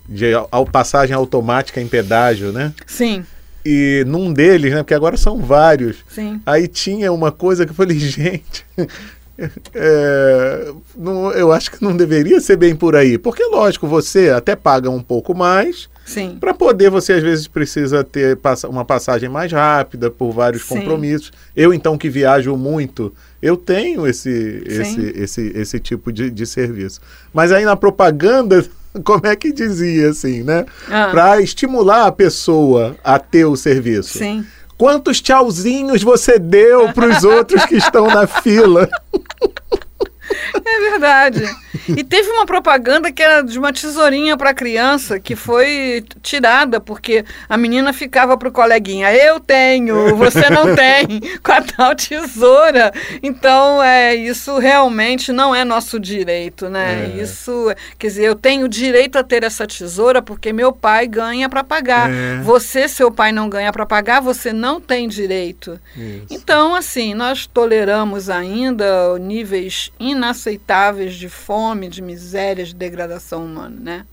de 0.07 0.33
passagem 0.69 1.15
automática 1.15 1.79
em 1.79 1.87
pedágio, 1.87 2.51
né? 2.51 2.73
Sim. 2.85 3.25
E 3.65 4.03
num 4.05 4.33
deles, 4.33 4.73
né? 4.73 4.79
Porque 4.79 4.93
agora 4.93 5.15
são 5.15 5.41
vários. 5.41 5.97
Sim. 6.09 6.41
Aí 6.45 6.67
tinha 6.67 7.11
uma 7.13 7.31
coisa 7.31 7.65
que 7.65 7.71
eu 7.71 7.75
falei, 7.75 7.97
gente, 7.99 8.65
é, 9.73 10.71
não, 10.95 11.31
eu 11.31 11.51
acho 11.51 11.71
que 11.71 11.83
não 11.83 11.95
deveria 11.95 12.41
ser 12.41 12.57
bem 12.57 12.75
por 12.75 12.95
aí. 12.95 13.17
Porque, 13.17 13.43
lógico, 13.43 13.87
você 13.87 14.29
até 14.29 14.55
paga 14.55 14.89
um 14.89 15.01
pouco 15.01 15.35
mais. 15.35 15.87
Para 16.39 16.53
poder, 16.53 16.89
você 16.89 17.13
às 17.13 17.23
vezes 17.23 17.47
precisa 17.47 18.03
ter 18.03 18.39
uma 18.69 18.85
passagem 18.85 19.29
mais 19.29 19.51
rápida 19.51 20.09
por 20.09 20.31
vários 20.31 20.63
Sim. 20.63 20.75
compromissos. 20.75 21.31
Eu, 21.55 21.73
então, 21.73 21.97
que 21.97 22.09
viajo 22.09 22.55
muito, 22.55 23.13
eu 23.41 23.57
tenho 23.57 24.07
esse, 24.07 24.63
esse, 24.65 25.01
esse, 25.15 25.51
esse 25.53 25.79
tipo 25.79 26.11
de, 26.11 26.31
de 26.31 26.45
serviço. 26.45 27.01
Mas 27.33 27.51
aí 27.51 27.65
na 27.65 27.75
propaganda, 27.75 28.65
como 29.03 29.27
é 29.27 29.35
que 29.35 29.51
dizia 29.51 30.09
assim, 30.09 30.43
né? 30.43 30.65
Ah. 30.89 31.09
Para 31.11 31.41
estimular 31.41 32.07
a 32.07 32.11
pessoa 32.11 32.95
a 33.03 33.19
ter 33.19 33.45
o 33.45 33.55
serviço. 33.55 34.17
Sim. 34.17 34.45
Quantos 34.77 35.19
tchauzinhos 35.19 36.03
você 36.03 36.37
deu 36.37 36.93
para 36.93 37.07
os 37.07 37.23
outros 37.23 37.65
que 37.65 37.75
estão 37.75 38.07
na 38.07 38.27
fila? 38.27 38.87
É 40.65 40.89
verdade. 40.89 41.45
E 41.89 42.03
teve 42.03 42.29
uma 42.29 42.45
propaganda 42.45 43.11
que 43.11 43.21
era 43.21 43.41
de 43.41 43.57
uma 43.57 43.73
tesourinha 43.73 44.37
para 44.37 44.53
criança 44.53 45.19
que 45.19 45.35
foi 45.35 46.03
tirada 46.21 46.79
porque 46.79 47.25
a 47.47 47.57
menina 47.57 47.91
ficava 47.93 48.37
pro 48.37 48.51
coleguinha: 48.51 49.13
"Eu 49.13 49.39
tenho, 49.39 50.15
você 50.15 50.49
não 50.49 50.73
tem", 50.75 51.21
com 51.43 51.51
a 51.51 51.61
tal 51.61 51.95
tesoura. 51.95 52.91
Então, 53.21 53.81
é 53.83 54.15
isso 54.15 54.57
realmente 54.57 55.31
não 55.31 55.53
é 55.53 55.63
nosso 55.63 55.99
direito, 55.99 56.69
né? 56.69 57.11
É. 57.13 57.21
Isso, 57.21 57.73
quer 57.97 58.07
dizer, 58.07 58.25
eu 58.25 58.35
tenho 58.35 58.67
direito 58.67 59.17
a 59.17 59.23
ter 59.23 59.43
essa 59.43 59.67
tesoura 59.67 60.21
porque 60.21 60.53
meu 60.53 60.71
pai 60.71 61.07
ganha 61.07 61.49
para 61.49 61.63
pagar. 61.63 62.09
É. 62.09 62.41
Você, 62.41 62.87
seu 62.87 63.11
pai 63.11 63.31
não 63.31 63.49
ganha 63.49 63.71
para 63.71 63.85
pagar, 63.85 64.21
você 64.21 64.53
não 64.53 64.79
tem 64.79 65.07
direito. 65.07 65.79
Isso. 65.95 66.25
Então, 66.29 66.75
assim, 66.75 67.13
nós 67.13 67.45
toleramos 67.47 68.29
ainda 68.29 69.17
níveis 69.19 69.91
inaceitáveis 69.99 71.15
de 71.15 71.29
fome, 71.57 71.89
de 71.89 72.03
miséria, 72.03 72.63
de 72.63 72.75
degradação 72.75 73.43
humana, 73.43 73.75
né? 73.79 74.05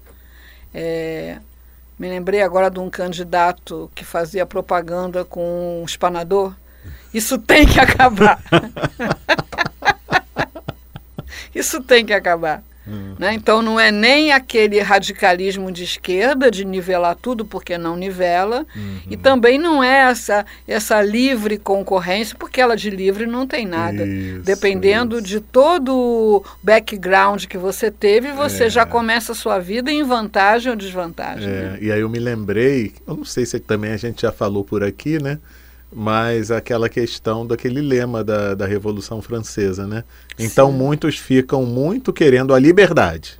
É, 0.72 1.38
me 1.98 2.08
lembrei 2.08 2.40
agora 2.40 2.70
de 2.70 2.80
um 2.80 2.88
candidato 2.88 3.90
que 3.94 4.02
fazia 4.02 4.46
propaganda 4.46 5.26
com 5.26 5.82
um 5.82 5.84
espanador. 5.84 6.54
Isso 7.12 7.36
tem 7.36 7.66
que 7.66 7.78
acabar. 7.78 8.42
Isso 11.54 11.82
tem 11.82 12.06
que 12.06 12.14
acabar. 12.14 12.62
Uhum. 12.86 13.14
Né? 13.18 13.34
Então 13.34 13.62
não 13.62 13.80
é 13.80 13.90
nem 13.90 14.32
aquele 14.32 14.80
radicalismo 14.80 15.72
de 15.72 15.84
esquerda 15.84 16.50
de 16.50 16.64
nivelar 16.64 17.16
tudo 17.16 17.44
porque 17.44 17.78
não 17.78 17.96
nivela, 17.96 18.66
uhum. 18.76 18.98
e 19.10 19.16
também 19.16 19.58
não 19.58 19.82
é 19.82 20.10
essa, 20.10 20.44
essa 20.68 21.00
livre 21.00 21.58
concorrência, 21.58 22.36
porque 22.38 22.60
ela 22.60 22.76
de 22.76 22.90
livre 22.90 23.26
não 23.26 23.46
tem 23.46 23.66
nada. 23.66 24.06
Isso, 24.06 24.40
Dependendo 24.40 25.16
isso. 25.16 25.26
de 25.26 25.40
todo 25.40 25.94
o 25.94 26.44
background 26.62 27.46
que 27.46 27.56
você 27.56 27.90
teve, 27.90 28.32
você 28.32 28.64
é. 28.64 28.70
já 28.70 28.84
começa 28.84 29.32
a 29.32 29.34
sua 29.34 29.58
vida 29.58 29.90
em 29.90 30.02
vantagem 30.02 30.70
ou 30.70 30.76
desvantagem. 30.76 31.48
É. 31.48 31.62
Né? 31.62 31.78
E 31.80 31.92
aí 31.92 32.00
eu 32.00 32.08
me 32.08 32.18
lembrei, 32.18 32.92
eu 33.06 33.16
não 33.16 33.24
sei 33.24 33.46
se 33.46 33.58
também 33.60 33.92
a 33.92 33.96
gente 33.96 34.22
já 34.22 34.32
falou 34.32 34.64
por 34.64 34.82
aqui, 34.84 35.22
né? 35.22 35.38
Mas 35.94 36.50
aquela 36.50 36.88
questão 36.88 37.46
daquele 37.46 37.80
lema 37.80 38.24
da, 38.24 38.54
da 38.54 38.66
Revolução 38.66 39.22
Francesa, 39.22 39.86
né? 39.86 40.02
Então 40.38 40.70
Sim. 40.70 40.76
muitos 40.76 41.18
ficam 41.18 41.64
muito 41.64 42.12
querendo 42.12 42.52
a 42.52 42.58
liberdade, 42.58 43.38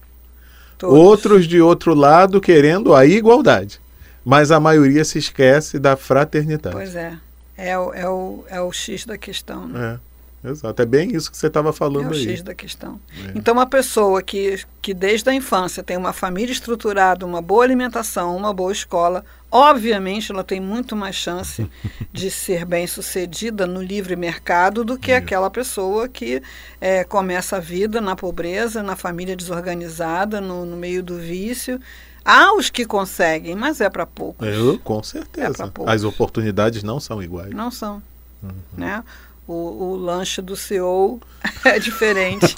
Todos. 0.79 0.97
outros 0.97 1.47
de 1.47 1.61
outro 1.61 1.95
lado 1.95 2.41
querendo 2.41 2.95
a 2.95 3.05
igualdade, 3.05 3.81
mas 4.25 4.53
a 4.53 4.61
maioria 4.61 5.05
se 5.05 5.19
esquece 5.19 5.81
da 5.81 5.97
fraternidade. 5.97 6.77
Pois 6.77 6.95
é, 6.95 7.19
é 7.57 7.77
o, 7.77 7.93
é 7.93 8.09
o, 8.09 8.45
é 8.49 8.61
o 8.61 8.73
X 8.73 9.05
da 9.05 9.19
questão. 9.19 9.67
Né? 9.67 9.99
É. 10.01 10.14
Exato, 10.45 10.83
é 10.83 10.85
bem 10.85 11.17
isso 11.17 11.31
que 11.31 11.39
você 11.39 11.47
estava 11.47 11.73
falando 11.73 12.13
aí. 12.13 12.27
É 12.27 12.29
o 12.29 12.31
X 12.31 12.43
da 12.43 12.55
questão. 12.55 13.01
É. 13.29 13.33
Então, 13.35 13.55
uma 13.55 13.67
pessoa 13.67 14.23
que, 14.23 14.63
que 14.83 14.93
desde 14.93 15.31
a 15.31 15.35
infância 15.35 15.83
tem 15.83 15.97
uma 15.97 16.13
família 16.13 16.53
estruturada, 16.53 17.25
uma 17.25 17.41
boa 17.41 17.65
alimentação, 17.65 18.37
uma 18.37 18.53
boa 18.53 18.71
escola, 18.71 19.25
obviamente 19.51 20.31
ela 20.31 20.45
tem 20.45 20.61
muito 20.61 20.95
mais 20.95 21.17
chance 21.17 21.67
de 22.13 22.31
ser 22.31 22.67
bem 22.67 22.87
sucedida 22.87 23.67
no 23.67 23.83
livre 23.83 24.17
mercado 24.17 24.85
do 24.85 24.99
que 24.99 25.13
isso. 25.13 25.19
aquela 25.19 25.49
pessoa 25.49 26.09
que 26.09 26.43
é, 26.79 27.05
começa 27.05 27.57
a 27.57 27.61
vida 27.61 28.01
na 28.01 28.15
pobreza, 28.15 28.83
na 28.83 28.97
família 28.97 29.35
desorganizada, 29.35 30.43
no, 30.43 30.67
no 30.67 30.77
meio 30.77 31.03
do 31.03 31.17
vício. 31.17 31.81
Há 32.23 32.55
os 32.55 32.69
que 32.69 32.85
conseguem, 32.85 33.55
mas 33.55 33.81
é 33.81 33.89
para 33.89 34.07
poucos. 34.07 34.47
Eu, 34.47 34.79
com 34.79 35.03
certeza. 35.03 35.73
É 35.87 35.91
As 35.91 36.05
oportunidades 36.05 36.83
não 36.83 36.99
são 36.99 37.23
iguais. 37.23 37.55
Não 37.55 37.71
são. 37.71 38.03
Uhum. 38.43 38.51
Né? 38.77 39.05
O, 39.47 39.53
o 39.53 39.97
lanche 39.97 40.41
do 40.41 40.57
CEO 40.57 41.21
é 41.65 41.79
diferente. 41.79 42.57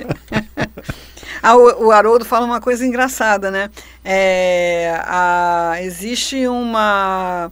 ah, 1.43 1.57
o, 1.57 1.87
o, 1.87 1.91
Haroldo 1.91 2.25
fala 2.25 2.47
uma 2.47 2.61
coisa 2.61 2.85
engraçada, 2.85 3.51
né? 3.51 3.71
É, 4.05 5.01
a, 5.05 5.77
existe 5.81 6.47
uma. 6.47 7.51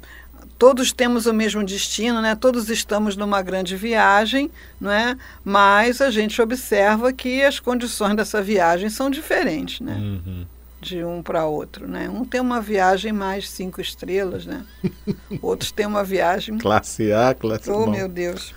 Todos 0.56 0.92
temos 0.92 1.26
o 1.26 1.34
mesmo 1.34 1.64
destino, 1.64 2.22
né? 2.22 2.34
Todos 2.34 2.70
estamos 2.70 3.16
numa 3.16 3.42
grande 3.42 3.76
viagem, 3.76 4.50
não 4.80 4.90
é? 4.90 5.16
Mas 5.44 6.00
a 6.00 6.10
gente 6.10 6.40
observa 6.40 7.12
que 7.12 7.42
as 7.42 7.58
condições 7.58 8.14
dessa 8.14 8.40
viagem 8.40 8.88
são 8.88 9.10
diferentes, 9.10 9.80
né? 9.80 9.94
Uhum 9.94 10.46
de 10.84 11.02
um 11.02 11.22
para 11.22 11.46
outro, 11.46 11.88
né? 11.88 12.10
Um 12.10 12.26
tem 12.26 12.40
uma 12.40 12.60
viagem 12.60 13.10
mais 13.10 13.48
cinco 13.48 13.80
estrelas, 13.80 14.44
né? 14.44 14.64
Outros 15.40 15.72
têm 15.72 15.86
uma 15.86 16.04
viagem 16.04 16.58
classe 16.58 17.10
A, 17.10 17.34
classe 17.34 17.70
Oh, 17.70 17.86
bom. 17.86 17.90
meu 17.90 18.06
Deus. 18.06 18.54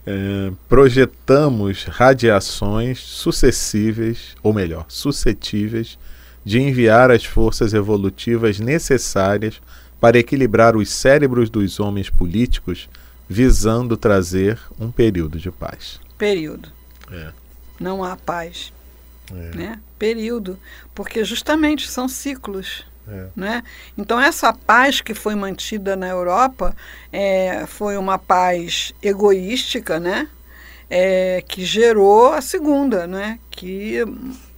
É, 0.07 0.53
projetamos 0.69 1.85
radiações 1.85 3.01
sucessíveis, 3.01 4.37
ou 4.43 4.53
melhor, 4.53 4.85
suscetíveis 4.87 5.99
de 6.45 6.61
enviar 6.61 7.11
as 7.11 7.25
forças 7.25 7.73
evolutivas 7.73 8.61
necessárias 8.61 9.63
para 9.99 10.19
equilibrar 10.19 10.77
os 10.77 10.91
cérebros 10.91 11.49
dos 11.49 11.81
homens 11.81 12.11
políticos, 12.11 12.87
visando 13.27 13.97
trazer 13.97 14.59
um 14.79 14.91
período 14.91 15.39
de 15.39 15.51
paz. 15.51 15.99
Período. 16.19 16.69
É. 17.11 17.33
Não 17.81 18.05
há 18.05 18.15
paz. 18.15 18.75
É. 19.33 19.57
Né? 19.57 19.81
Período. 19.99 20.59
Porque 20.95 21.25
justamente 21.25 21.89
são 21.89 22.07
ciclos. 22.09 22.85
É. 23.07 23.27
Né? 23.37 23.63
Então, 23.97 24.21
essa 24.21 24.53
paz 24.53 25.01
que 25.01 25.15
foi 25.15 25.35
mantida 25.35 25.95
na 25.95 26.09
Europa 26.09 26.75
é, 27.13 27.65
foi 27.67 27.97
uma 27.97 28.19
paz 28.19 28.95
egoística, 29.03 30.01
né? 30.01 30.29
É, 30.89 31.43
que 31.47 31.65
gerou 31.65 32.33
a 32.33 32.41
segunda, 32.41 33.07
né? 33.07 33.39
que 33.51 34.05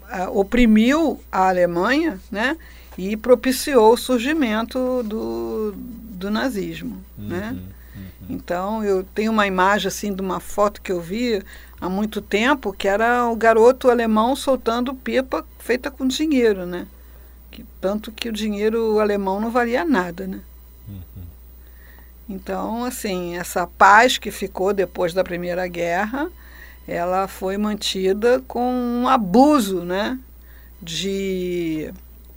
a, 0.08 0.28
oprimiu 0.30 1.20
a 1.30 1.48
Alemanha 1.48 2.20
né? 2.30 2.56
e 2.98 3.16
propiciou 3.16 3.94
o 3.94 3.96
surgimento 3.96 5.02
do, 5.04 5.72
do 5.76 6.30
nazismo. 6.30 7.02
Uhum, 7.16 7.28
né? 7.28 7.56
Uhum. 7.94 8.26
Então, 8.28 8.84
eu 8.84 9.04
tenho 9.14 9.32
uma 9.32 9.46
imagem 9.46 9.88
assim 9.88 10.12
de 10.12 10.20
uma 10.20 10.40
foto 10.40 10.82
que 10.82 10.92
eu 10.92 11.00
vi 11.00 11.42
há 11.80 11.88
muito 11.88 12.20
tempo, 12.20 12.72
que 12.72 12.88
era 12.88 13.26
o 13.26 13.36
garoto 13.36 13.88
alemão 13.88 14.34
soltando 14.34 14.94
pipa 14.94 15.44
feita 15.58 15.90
com 15.90 16.06
dinheiro, 16.06 16.66
né? 16.66 16.86
Que, 17.56 17.64
tanto 17.80 18.12
que 18.12 18.28
o 18.28 18.32
dinheiro 18.32 19.00
alemão 19.00 19.40
não 19.40 19.50
valia 19.50 19.82
nada, 19.82 20.26
né? 20.26 20.40
Uhum. 20.86 21.22
Então, 22.28 22.84
assim, 22.84 23.38
essa 23.38 23.66
paz 23.66 24.18
que 24.18 24.30
ficou 24.30 24.74
depois 24.74 25.14
da 25.14 25.24
Primeira 25.24 25.66
Guerra, 25.66 26.30
ela 26.86 27.26
foi 27.26 27.56
mantida 27.56 28.42
com 28.46 28.70
um 28.70 29.08
abuso, 29.08 29.84
né? 29.84 30.18
De 30.82 31.90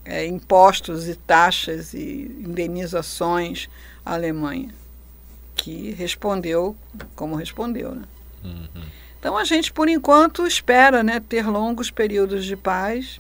é, 0.05 0.25
impostos 0.25 1.09
e 1.09 1.15
taxas 1.15 1.93
e 1.93 2.33
indenizações 2.39 3.67
à 4.05 4.13
Alemanha, 4.13 4.69
que 5.53 5.91
respondeu 5.91 6.77
como 7.13 7.35
respondeu, 7.35 7.93
né? 7.93 8.03
Uhum. 8.41 8.85
Então 9.19 9.35
a 9.35 9.43
gente, 9.43 9.73
por 9.73 9.89
enquanto, 9.89 10.47
espera 10.47 11.03
né, 11.03 11.19
ter 11.19 11.45
longos 11.45 11.91
períodos 11.91 12.45
de 12.45 12.55
paz 12.55 13.19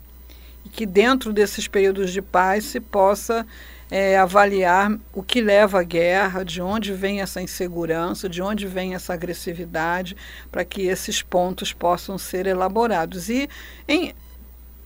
e 0.65 0.69
que 0.69 0.85
dentro 0.85 1.31
desses 1.31 1.67
períodos 1.67 2.11
de 2.11 2.21
paz 2.21 2.65
se 2.65 2.79
possa 2.79 3.45
é, 3.91 4.17
avaliar 4.17 4.97
o 5.13 5.23
que 5.23 5.41
leva 5.41 5.79
à 5.79 5.83
guerra, 5.83 6.43
de 6.43 6.61
onde 6.61 6.93
vem 6.93 7.21
essa 7.21 7.41
insegurança, 7.41 8.29
de 8.29 8.41
onde 8.41 8.67
vem 8.67 8.93
essa 8.93 9.13
agressividade, 9.13 10.15
para 10.51 10.63
que 10.63 10.83
esses 10.83 11.21
pontos 11.21 11.73
possam 11.73 12.17
ser 12.17 12.45
elaborados. 12.45 13.29
E 13.29 13.49
em, 13.87 14.13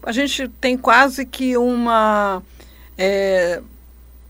a 0.01 0.11
gente 0.11 0.47
tem 0.47 0.77
quase 0.77 1.25
que 1.25 1.57
uma 1.57 2.41
é, 2.97 3.61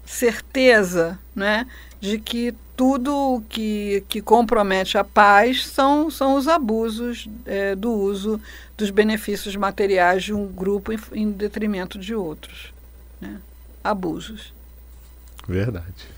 certeza 0.06 1.20
né, 1.36 1.68
de 2.04 2.20
que 2.20 2.54
tudo 2.76 3.42
que, 3.48 4.04
que 4.10 4.22
compromete 4.22 4.98
a 4.98 5.06
paz 5.06 5.66
são, 5.66 6.12
são 6.12 6.36
os 6.36 6.50
abusos 6.50 7.30
é, 7.46 7.78
do 7.78 7.94
uso 7.94 8.42
dos 8.78 8.90
benefícios 8.90 9.56
materiais 9.56 10.22
de 10.22 10.34
um 10.34 10.46
grupo 10.46 10.92
em, 10.92 11.00
em 11.14 11.32
detrimento 11.32 11.98
de 11.98 12.14
outros. 12.14 12.74
Né? 13.22 13.40
Abusos. 13.82 14.52
Verdade. 15.48 16.10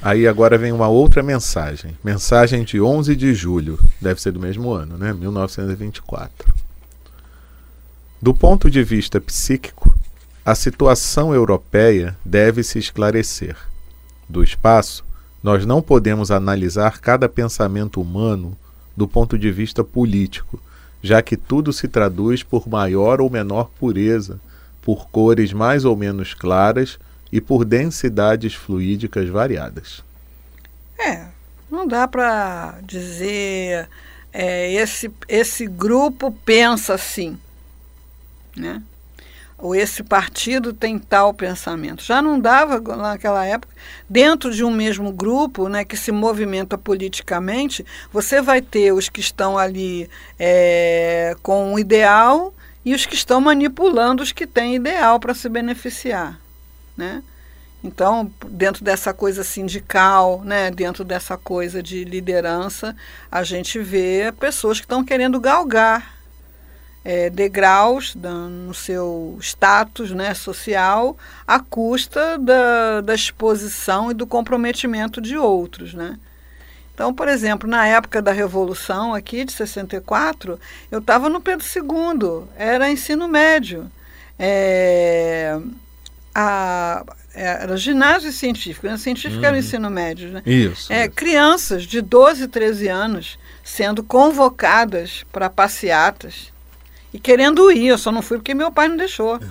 Aí 0.00 0.26
agora 0.26 0.56
vem 0.56 0.72
uma 0.72 0.88
outra 0.88 1.22
mensagem. 1.22 1.94
Mensagem 2.02 2.64
de 2.64 2.80
11 2.80 3.14
de 3.14 3.34
julho, 3.34 3.78
deve 4.00 4.18
ser 4.18 4.32
do 4.32 4.40
mesmo 4.40 4.70
ano, 4.72 4.96
né? 4.96 5.12
1924. 5.12 6.54
Do 8.22 8.32
ponto 8.32 8.70
de 8.70 8.82
vista 8.82 9.20
psíquico, 9.20 9.94
a 10.42 10.54
situação 10.54 11.34
europeia 11.34 12.16
deve 12.24 12.62
se 12.62 12.78
esclarecer. 12.78 13.54
Do 14.28 14.42
espaço, 14.42 15.04
nós 15.42 15.64
não 15.64 15.80
podemos 15.80 16.30
analisar 16.30 17.00
cada 17.00 17.28
pensamento 17.28 18.00
humano 18.00 18.56
do 18.96 19.06
ponto 19.06 19.38
de 19.38 19.50
vista 19.50 19.84
político, 19.84 20.60
já 21.02 21.22
que 21.22 21.36
tudo 21.36 21.72
se 21.72 21.86
traduz 21.86 22.42
por 22.42 22.68
maior 22.68 23.20
ou 23.20 23.30
menor 23.30 23.70
pureza, 23.78 24.40
por 24.82 25.08
cores 25.08 25.52
mais 25.52 25.84
ou 25.84 25.96
menos 25.96 26.34
claras 26.34 26.98
e 27.30 27.40
por 27.40 27.64
densidades 27.64 28.54
fluídicas 28.54 29.28
variadas. 29.28 30.02
É, 30.98 31.26
não 31.70 31.86
dá 31.86 32.08
para 32.08 32.78
dizer 32.82 33.88
é, 34.32 34.72
esse, 34.72 35.10
esse 35.28 35.66
grupo 35.66 36.32
pensa 36.44 36.94
assim, 36.94 37.38
né? 38.56 38.82
Ou 39.58 39.74
esse 39.74 40.04
partido 40.04 40.72
tem 40.72 40.98
tal 40.98 41.34
pensamento. 41.34 42.04
Já 42.04 42.22
não 42.22 42.38
dava 42.38 42.80
naquela 42.96 43.44
época, 43.44 43.74
dentro 44.08 44.54
de 44.54 44.64
um 44.64 44.70
mesmo 44.70 45.12
grupo 45.12 45.68
né, 45.68 45.84
que 45.84 45.96
se 45.96 46.12
movimenta 46.12 46.78
politicamente, 46.78 47.84
você 48.12 48.40
vai 48.40 48.62
ter 48.62 48.92
os 48.92 49.08
que 49.08 49.20
estão 49.20 49.58
ali 49.58 50.08
é, 50.38 51.36
com 51.42 51.72
um 51.72 51.78
ideal 51.78 52.54
e 52.84 52.94
os 52.94 53.04
que 53.04 53.14
estão 53.14 53.40
manipulando 53.40 54.22
os 54.22 54.30
que 54.30 54.46
têm 54.46 54.76
ideal 54.76 55.18
para 55.18 55.34
se 55.34 55.48
beneficiar. 55.48 56.38
Né? 56.96 57.22
Então, 57.82 58.30
dentro 58.48 58.84
dessa 58.84 59.12
coisa 59.12 59.42
sindical, 59.42 60.42
né, 60.44 60.70
dentro 60.70 61.04
dessa 61.04 61.36
coisa 61.36 61.82
de 61.82 62.04
liderança, 62.04 62.94
a 63.30 63.42
gente 63.42 63.78
vê 63.80 64.32
pessoas 64.38 64.78
que 64.78 64.84
estão 64.84 65.04
querendo 65.04 65.40
galgar 65.40 66.17
é, 67.04 67.30
degraus 67.30 68.14
no 68.14 68.74
seu 68.74 69.38
status 69.40 70.10
né, 70.10 70.34
social 70.34 71.16
à 71.46 71.58
custa 71.58 72.38
da, 72.38 73.00
da 73.00 73.14
exposição 73.14 74.10
e 74.10 74.14
do 74.14 74.26
comprometimento 74.26 75.20
de 75.20 75.36
outros. 75.36 75.94
Né? 75.94 76.18
Então, 76.94 77.14
por 77.14 77.28
exemplo, 77.28 77.68
na 77.68 77.86
época 77.86 78.20
da 78.20 78.32
Revolução 78.32 79.14
aqui 79.14 79.44
de 79.44 79.52
64, 79.52 80.58
eu 80.90 80.98
estava 80.98 81.28
no 81.28 81.40
Pedro 81.40 81.64
II, 81.64 82.48
era 82.56 82.90
ensino 82.90 83.28
médio. 83.28 83.90
É, 84.38 85.58
a, 86.34 87.04
era 87.34 87.76
ginásio 87.76 88.32
científico, 88.32 88.86
né? 88.86 88.96
científico 88.96 89.44
era 89.44 89.52
o 89.52 89.58
uhum. 89.58 89.64
ensino 89.64 89.88
médio. 89.88 90.30
Né? 90.30 90.42
Isso, 90.44 90.92
é, 90.92 91.04
isso. 91.04 91.14
Crianças 91.14 91.84
de 91.84 92.00
12, 92.00 92.48
13 92.48 92.88
anos 92.88 93.38
sendo 93.62 94.02
convocadas 94.02 95.24
para 95.30 95.48
passeatas 95.48 96.52
e 97.12 97.18
querendo 97.18 97.70
ir, 97.72 97.88
eu 97.88 97.98
só 97.98 98.12
não 98.12 98.22
fui 98.22 98.38
porque 98.38 98.54
meu 98.54 98.70
pai 98.70 98.88
não 98.88 98.96
deixou. 98.96 99.38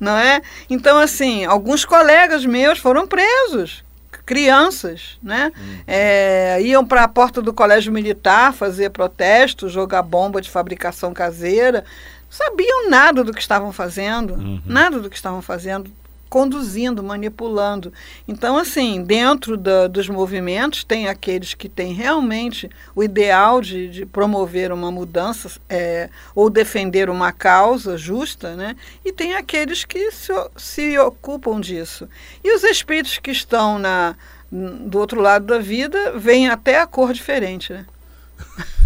não 0.00 0.16
é? 0.16 0.40
Então, 0.70 0.98
assim, 0.98 1.44
alguns 1.44 1.84
colegas 1.84 2.46
meus 2.46 2.78
foram 2.78 3.06
presos, 3.06 3.84
crianças, 4.24 5.18
né? 5.22 5.52
Uhum. 5.56 5.78
É, 5.86 6.58
iam 6.62 6.84
para 6.84 7.04
a 7.04 7.08
porta 7.08 7.42
do 7.42 7.52
colégio 7.52 7.92
militar 7.92 8.52
fazer 8.52 8.90
protestos, 8.90 9.72
jogar 9.72 10.02
bomba 10.02 10.40
de 10.40 10.50
fabricação 10.50 11.12
caseira. 11.12 11.84
Sabiam 12.30 12.90
nada 12.90 13.24
do 13.24 13.32
que 13.32 13.40
estavam 13.40 13.72
fazendo, 13.72 14.34
uhum. 14.34 14.62
nada 14.66 14.98
do 14.98 15.08
que 15.08 15.16
estavam 15.16 15.40
fazendo 15.40 15.90
conduzindo, 16.28 17.02
manipulando. 17.02 17.92
Então, 18.26 18.56
assim, 18.56 19.02
dentro 19.02 19.56
da, 19.56 19.86
dos 19.86 20.08
movimentos, 20.08 20.84
tem 20.84 21.08
aqueles 21.08 21.54
que 21.54 21.68
têm 21.68 21.92
realmente 21.92 22.70
o 22.94 23.02
ideal 23.02 23.60
de, 23.60 23.88
de 23.88 24.06
promover 24.06 24.72
uma 24.72 24.90
mudança 24.90 25.50
é, 25.68 26.08
ou 26.34 26.50
defender 26.50 27.10
uma 27.10 27.32
causa 27.32 27.96
justa, 27.96 28.54
né? 28.54 28.76
e 29.04 29.12
tem 29.12 29.34
aqueles 29.34 29.84
que 29.84 30.10
se, 30.10 30.32
se 30.56 30.98
ocupam 30.98 31.60
disso. 31.60 32.08
E 32.42 32.54
os 32.54 32.62
espíritos 32.64 33.18
que 33.18 33.30
estão 33.30 33.78
na, 33.78 34.14
do 34.50 34.98
outro 34.98 35.20
lado 35.20 35.46
da 35.46 35.58
vida 35.58 36.12
veem 36.16 36.48
até 36.48 36.80
a 36.80 36.86
cor 36.86 37.12
diferente. 37.12 37.72
Né? 37.72 37.86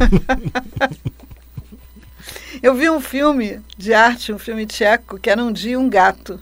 Eu 2.63 2.75
vi 2.75 2.89
um 2.89 3.01
filme 3.01 3.61
de 3.77 3.93
arte, 3.93 4.33
um 4.33 4.39
filme 4.39 4.67
tcheco, 4.67 5.19
que 5.19 5.29
era 5.29 5.43
um 5.43 5.53
dia 5.53 5.79
um 5.79 5.89
gato. 5.89 6.41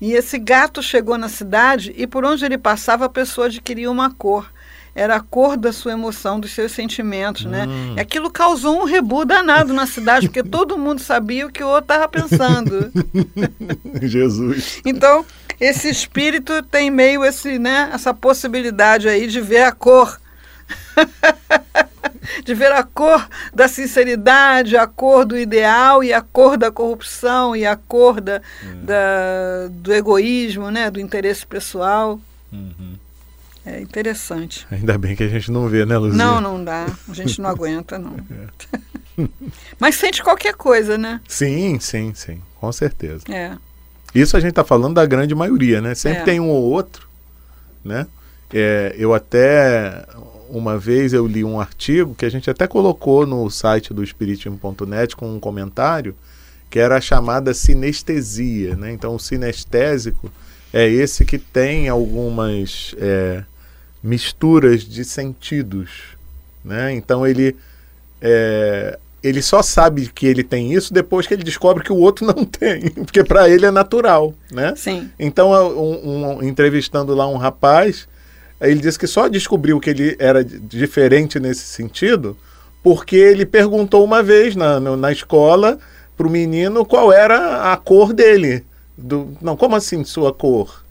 E 0.00 0.12
esse 0.12 0.38
gato 0.38 0.82
chegou 0.82 1.16
na 1.16 1.28
cidade 1.28 1.94
e 1.96 2.06
por 2.06 2.24
onde 2.24 2.44
ele 2.44 2.58
passava 2.58 3.06
a 3.06 3.08
pessoa 3.08 3.46
adquiria 3.46 3.90
uma 3.90 4.10
cor. 4.10 4.50
Era 4.94 5.16
a 5.16 5.20
cor 5.20 5.58
da 5.58 5.72
sua 5.72 5.92
emoção, 5.92 6.40
dos 6.40 6.52
seus 6.52 6.72
sentimentos, 6.72 7.44
né? 7.44 7.66
hum. 7.66 7.94
né? 7.94 7.94
E 7.96 8.00
aquilo 8.00 8.30
causou 8.30 8.80
um 8.80 8.84
rebu 8.84 9.26
danado 9.26 9.74
na 9.74 9.86
cidade, 9.86 10.26
porque 10.28 10.42
todo 10.42 10.78
mundo 10.78 11.00
sabia 11.00 11.46
o 11.46 11.52
que 11.52 11.62
o 11.62 11.68
outro 11.68 11.82
estava 11.82 12.08
pensando. 12.08 12.90
Jesus. 14.02 14.80
Então, 14.86 15.24
esse 15.60 15.90
espírito 15.90 16.62
tem 16.62 16.90
meio 16.90 17.22
esse, 17.24 17.58
né, 17.58 17.90
essa 17.92 18.14
possibilidade 18.14 19.06
aí 19.06 19.26
de 19.26 19.40
ver 19.40 19.64
a 19.64 19.72
cor. 19.72 20.18
de 22.44 22.54
ver 22.54 22.72
a 22.72 22.82
cor 22.82 23.28
da 23.54 23.68
sinceridade, 23.68 24.76
a 24.76 24.86
cor 24.86 25.24
do 25.24 25.38
ideal 25.38 26.02
e 26.02 26.12
a 26.12 26.20
cor 26.20 26.56
da 26.56 26.70
corrupção 26.70 27.54
e 27.54 27.66
a 27.66 27.76
cor 27.76 28.20
da, 28.20 28.40
uhum. 28.62 28.84
da 28.84 29.68
do 29.70 29.92
egoísmo, 29.92 30.70
né, 30.70 30.90
do 30.90 31.00
interesse 31.00 31.46
pessoal. 31.46 32.20
Uhum. 32.52 32.96
É 33.64 33.80
interessante. 33.80 34.64
Ainda 34.70 34.96
bem 34.96 35.16
que 35.16 35.24
a 35.24 35.28
gente 35.28 35.50
não 35.50 35.68
vê, 35.68 35.84
né, 35.84 35.98
Luzia? 35.98 36.16
Não, 36.16 36.40
não 36.40 36.62
dá. 36.62 36.86
A 37.08 37.12
gente 37.12 37.40
não 37.40 37.50
aguenta, 37.50 37.98
não. 37.98 38.16
É. 39.18 39.26
Mas 39.80 39.96
sente 39.96 40.22
qualquer 40.22 40.54
coisa, 40.54 40.96
né? 40.96 41.20
Sim, 41.26 41.80
sim, 41.80 42.14
sim. 42.14 42.40
Com 42.60 42.70
certeza. 42.70 43.24
É. 43.28 43.56
Isso 44.14 44.36
a 44.36 44.40
gente 44.40 44.50
está 44.50 44.62
falando 44.62 44.94
da 44.94 45.04
grande 45.04 45.34
maioria, 45.34 45.80
né? 45.80 45.94
Sempre 45.94 46.20
é. 46.20 46.24
tem 46.24 46.40
um 46.40 46.48
ou 46.48 46.62
outro, 46.62 47.08
né? 47.84 48.06
É, 48.54 48.94
eu 48.96 49.12
até 49.12 50.06
uma 50.50 50.78
vez 50.78 51.12
eu 51.12 51.26
li 51.26 51.44
um 51.44 51.60
artigo 51.60 52.14
que 52.14 52.24
a 52.24 52.30
gente 52.30 52.50
até 52.50 52.66
colocou 52.66 53.26
no 53.26 53.48
site 53.50 53.92
do 53.92 54.02
espiritismo.net 54.02 55.16
com 55.16 55.34
um 55.34 55.40
comentário, 55.40 56.14
que 56.70 56.78
era 56.78 56.96
a 56.96 57.00
chamada 57.00 57.54
sinestesia. 57.54 58.76
Né? 58.76 58.92
Então, 58.92 59.14
o 59.14 59.20
sinestésico 59.20 60.30
é 60.72 60.88
esse 60.88 61.24
que 61.24 61.38
tem 61.38 61.88
algumas 61.88 62.94
é, 62.98 63.44
misturas 64.02 64.82
de 64.82 65.04
sentidos. 65.04 65.90
Né? 66.64 66.92
Então, 66.94 67.26
ele, 67.26 67.56
é, 68.20 68.98
ele 69.22 69.42
só 69.42 69.62
sabe 69.62 70.08
que 70.08 70.26
ele 70.26 70.42
tem 70.42 70.72
isso 70.72 70.92
depois 70.92 71.26
que 71.26 71.34
ele 71.34 71.44
descobre 71.44 71.84
que 71.84 71.92
o 71.92 71.96
outro 71.96 72.26
não 72.26 72.44
tem, 72.46 72.90
porque 72.90 73.22
para 73.24 73.48
ele 73.48 73.66
é 73.66 73.70
natural. 73.70 74.34
Né? 74.50 74.74
Sim. 74.76 75.10
Então, 75.18 75.50
um, 75.76 76.38
um, 76.38 76.42
entrevistando 76.42 77.14
lá 77.14 77.28
um 77.28 77.36
rapaz 77.36 78.08
ele 78.60 78.80
disse 78.80 78.98
que 78.98 79.06
só 79.06 79.28
descobriu 79.28 79.78
que 79.78 79.90
ele 79.90 80.16
era 80.18 80.44
diferente 80.44 81.38
nesse 81.38 81.62
sentido 81.62 82.36
porque 82.86 83.16
ele 83.16 83.44
perguntou 83.44 84.04
uma 84.04 84.22
vez 84.22 84.54
na, 84.54 84.78
na 84.78 85.10
escola 85.10 85.76
para 86.16 86.24
o 86.24 86.30
menino 86.30 86.84
qual 86.84 87.12
era 87.12 87.72
a 87.72 87.76
cor 87.76 88.12
dele. 88.12 88.64
Do, 88.96 89.36
não, 89.42 89.56
como 89.56 89.74
assim 89.74 90.04
sua 90.04 90.32
cor? 90.32 90.84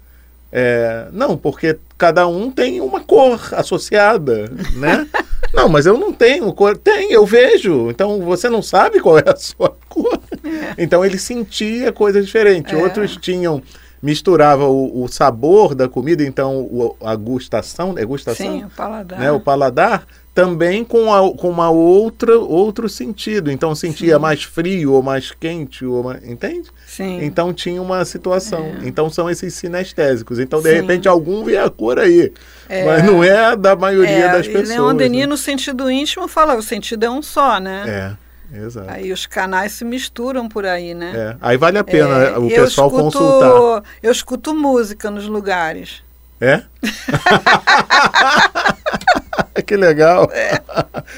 É, 0.51 1.08
não, 1.13 1.38
porque 1.38 1.78
cada 1.97 2.28
um 2.28 2.51
tem 2.51 2.82
uma 2.82 2.99
cor 2.99 3.39
associada, 3.54 4.51
né? 4.75 5.08
não, 5.56 5.69
mas 5.69 5.86
eu 5.86 5.97
não 5.97 6.12
tenho 6.12 6.51
cor. 6.51 6.75
Tem, 6.75 7.13
eu 7.13 7.25
vejo. 7.25 7.89
Então 7.89 8.19
você 8.19 8.49
não 8.49 8.62
sabe 8.62 8.99
qual 8.99 9.17
é 9.17 9.23
a 9.25 9.36
sua 9.38 9.73
cor. 9.88 10.19
É. 10.43 10.84
Então 10.84 11.06
ele 11.06 11.17
sentia 11.17 11.93
coisas 11.93 12.25
diferentes. 12.25 12.73
É. 12.73 12.75
Outros 12.75 13.15
tinham 13.15 13.63
misturava 14.05 14.67
o, 14.67 15.03
o 15.03 15.07
sabor 15.07 15.73
da 15.73 15.89
comida, 15.89 16.23
então 16.23 16.59
o, 16.59 16.95
a 17.03 17.15
gustação, 17.15 17.95
é 17.97 18.05
gustação? 18.05 18.45
Sim, 18.45 18.63
o 18.63 18.69
paladar. 18.69 19.19
Né, 19.19 19.31
o 19.31 19.39
paladar 19.39 20.05
também 20.31 20.83
com, 20.83 21.11
a, 21.11 21.35
com 21.35 21.49
uma 21.49 21.71
outra 21.71 22.37
outro 22.37 22.87
sentido. 22.87 23.49
Então 23.49 23.73
sentia 23.73 24.15
Sim. 24.15 24.21
mais 24.21 24.43
frio 24.43 24.91
ou 24.91 25.01
mais 25.01 25.31
quente, 25.31 25.83
ou 25.83 26.03
mais, 26.03 26.23
entende? 26.23 26.69
Sim. 26.85 27.23
Então 27.23 27.51
tinha 27.51 27.81
uma 27.81 28.05
situação. 28.05 28.59
É. 28.59 28.87
Então 28.87 29.09
são 29.09 29.27
esses 29.27 29.55
sinestésicos. 29.55 30.37
Então 30.37 30.61
de 30.61 30.69
Sim. 30.69 30.75
repente 30.75 31.07
algum 31.07 31.43
vê 31.43 31.57
a 31.57 31.67
cor 31.67 31.97
aí, 31.97 32.31
é. 32.69 32.85
mas 32.85 33.03
não 33.03 33.23
é 33.23 33.55
da 33.55 33.75
maioria 33.75 34.25
é, 34.25 34.31
das 34.31 34.45
pessoas. 34.45 34.69
Leon 34.69 34.95
Denis 34.95 35.21
né? 35.21 35.27
no 35.27 35.37
sentido 35.37 35.89
íntimo 35.89 36.27
fala 36.27 36.55
o 36.55 36.61
sentido 36.61 37.05
é 37.05 37.09
um 37.09 37.23
só, 37.23 37.59
né? 37.59 37.83
É. 37.87 38.24
Exato. 38.53 38.89
Aí 38.89 39.12
os 39.12 39.25
canais 39.25 39.73
se 39.73 39.86
misturam 39.86 40.47
por 40.47 40.65
aí, 40.65 40.93
né? 40.93 41.13
É. 41.15 41.38
Aí 41.41 41.58
vale 41.58 41.77
a 41.77 41.84
pena 41.84 42.23
é, 42.23 42.38
o 42.38 42.47
pessoal 42.47 42.88
escuto, 42.88 43.03
consultar. 43.03 43.84
Eu 44.01 44.12
escuto 44.12 44.53
música 44.53 45.12
nos 45.12 45.27
lugares. 45.27 46.03
É? 46.39 46.63
que 49.65 49.75
legal. 49.75 50.29
É. 50.34 50.62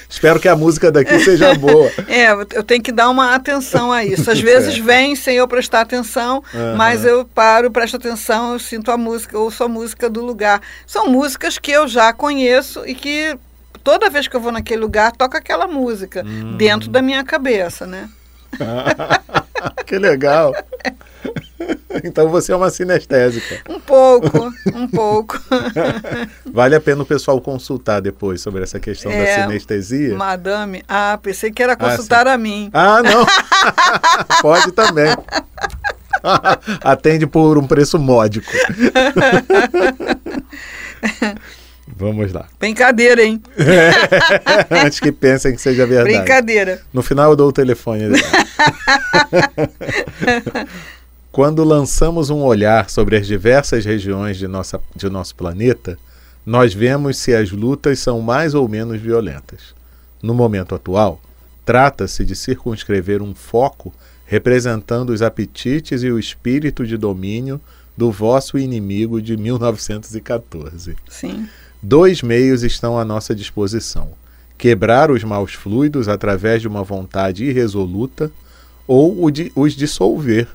Espero 0.10 0.40
que 0.40 0.48
a 0.48 0.56
música 0.56 0.92
daqui 0.92 1.20
seja 1.20 1.54
boa. 1.56 1.92
É, 2.08 2.32
eu 2.32 2.64
tenho 2.64 2.82
que 2.82 2.92
dar 2.92 3.10
uma 3.10 3.36
atenção 3.36 3.92
a 3.92 4.04
isso. 4.04 4.30
Às 4.30 4.40
vezes 4.40 4.78
é. 4.78 4.82
vem 4.82 5.16
sem 5.16 5.38
eu 5.38 5.48
prestar 5.48 5.82
atenção, 5.82 6.44
uhum. 6.54 6.76
mas 6.76 7.04
eu 7.04 7.26
paro, 7.26 7.70
presto 7.70 7.98
atenção, 7.98 8.54
eu 8.54 8.60
sinto 8.60 8.92
a 8.92 8.98
música, 8.98 9.38
ouço 9.38 9.64
a 9.64 9.68
música 9.68 10.10
do 10.10 10.24
lugar. 10.24 10.62
São 10.86 11.08
músicas 11.08 11.58
que 11.58 11.72
eu 11.72 11.88
já 11.88 12.14
conheço 12.14 12.84
e 12.86 12.96
que 12.96 13.38
toda 13.88 14.10
vez 14.10 14.28
que 14.28 14.36
eu 14.36 14.42
vou 14.42 14.52
naquele 14.52 14.82
lugar, 14.82 15.14
toca 15.14 15.38
aquela 15.38 15.66
música 15.66 16.22
hum. 16.28 16.58
dentro 16.58 16.90
da 16.90 17.02
minha 17.02 17.24
cabeça, 17.24 17.88
né? 17.88 18.10
que 19.88 19.98
legal. 19.98 20.54
Então 22.04 22.28
você 22.28 22.52
é 22.52 22.56
uma 22.58 22.70
sinestésica. 22.70 23.62
Um 23.70 23.80
pouco, 23.80 24.54
um 24.76 24.90
pouco. 24.90 25.40
Vale 26.52 26.76
a 26.76 26.82
pena 26.82 27.04
o 27.04 27.06
pessoal 27.06 27.40
consultar 27.40 28.02
depois 28.02 28.42
sobre 28.42 28.62
essa 28.62 28.78
questão 28.78 29.10
é, 29.10 29.24
da 29.24 29.44
sinestesia? 29.44 30.18
Madame, 30.18 30.84
ah, 30.86 31.18
pensei 31.24 31.50
que 31.50 31.64
era 31.64 31.72
ah, 31.72 31.78
consultar 31.78 32.28
ah, 32.28 32.34
a 32.34 32.38
mim. 32.38 32.70
Ah, 32.74 33.02
não. 33.02 33.26
Pode 34.44 34.74
também. 34.74 35.16
Atende 36.84 37.26
por 37.26 37.58
um 37.58 37.66
preço 37.66 37.98
módico. 37.98 38.52
Vamos 41.98 42.32
lá. 42.32 42.48
Brincadeira, 42.60 43.24
hein? 43.24 43.42
Antes 44.70 45.00
que 45.00 45.12
pensem 45.12 45.56
que 45.56 45.62
seja 45.62 45.88
verdade. 45.88 46.16
Brincadeira. 46.16 46.82
No 46.94 47.02
final 47.02 47.32
eu 47.32 47.36
dou 47.36 47.50
o 47.50 47.52
telefone 47.52 48.08
dele. 48.08 48.22
Quando 51.32 51.64
lançamos 51.64 52.30
um 52.30 52.44
olhar 52.44 52.88
sobre 52.90 53.18
as 53.18 53.26
diversas 53.26 53.84
regiões 53.84 54.38
de, 54.38 54.48
nossa, 54.48 54.80
de 54.96 55.10
nosso 55.10 55.36
planeta, 55.36 55.98
nós 56.46 56.72
vemos 56.72 57.18
se 57.18 57.34
as 57.34 57.52
lutas 57.52 57.98
são 57.98 58.22
mais 58.22 58.54
ou 58.54 58.70
menos 58.70 59.02
violentas. 59.02 59.74
No 60.22 60.36
momento 60.36 60.76
atual, 60.76 61.20
trata-se 61.66 62.24
de 62.24 62.36
circunscrever 62.36 63.24
um 63.24 63.34
foco 63.34 63.92
representando 64.26 65.10
os 65.10 65.24
apetites 65.24 66.04
e 66.04 66.12
o 66.12 66.20
espírito 66.20 66.86
de 66.86 66.96
domínio 66.96 67.60
do 67.96 68.12
vosso 68.12 68.60
inimigo 68.60 69.20
de 69.20 69.36
1914. 69.36 70.96
Sim. 71.10 71.48
Dois 71.82 72.24
meios 72.24 72.64
estão 72.64 72.98
à 72.98 73.06
nossa 73.06 73.36
disposição: 73.36 74.12
quebrar 74.58 75.12
os 75.12 75.24
maus 75.24 75.54
fluidos 75.54 76.08
através 76.08 76.62
de 76.62 76.68
uma 76.68 76.84
vontade 76.84 77.46
irresoluta 77.46 78.32
ou 78.88 79.30
os 79.56 79.74
dissolver, 79.74 80.48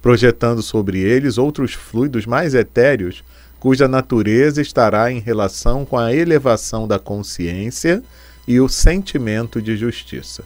projetando 0.00 0.62
sobre 0.62 1.00
eles 1.00 1.36
outros 1.36 1.74
fluidos 1.74 2.24
mais 2.24 2.54
etéreos, 2.54 3.22
cuja 3.58 3.86
natureza 3.86 4.62
estará 4.62 5.12
em 5.12 5.18
relação 5.18 5.84
com 5.84 5.98
a 5.98 6.14
elevação 6.14 6.88
da 6.88 6.98
consciência 6.98 8.02
e 8.48 8.58
o 8.58 8.68
sentimento 8.68 9.60
de 9.60 9.76
justiça. 9.76 10.42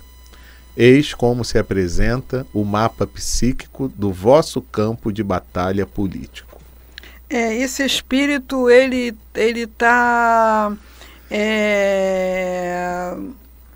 Eis 0.76 1.14
como 1.14 1.44
se 1.44 1.56
apresenta 1.56 2.44
o 2.52 2.64
mapa 2.64 3.06
psíquico 3.06 3.88
do 3.88 4.12
vosso 4.12 4.60
campo 4.60 5.12
de 5.12 5.22
batalha 5.22 5.86
político. 5.86 6.53
É, 7.28 7.54
esse 7.56 7.84
espírito, 7.84 8.70
ele 8.70 9.16
ele 9.34 9.62
está 9.62 10.72
é, 11.30 13.16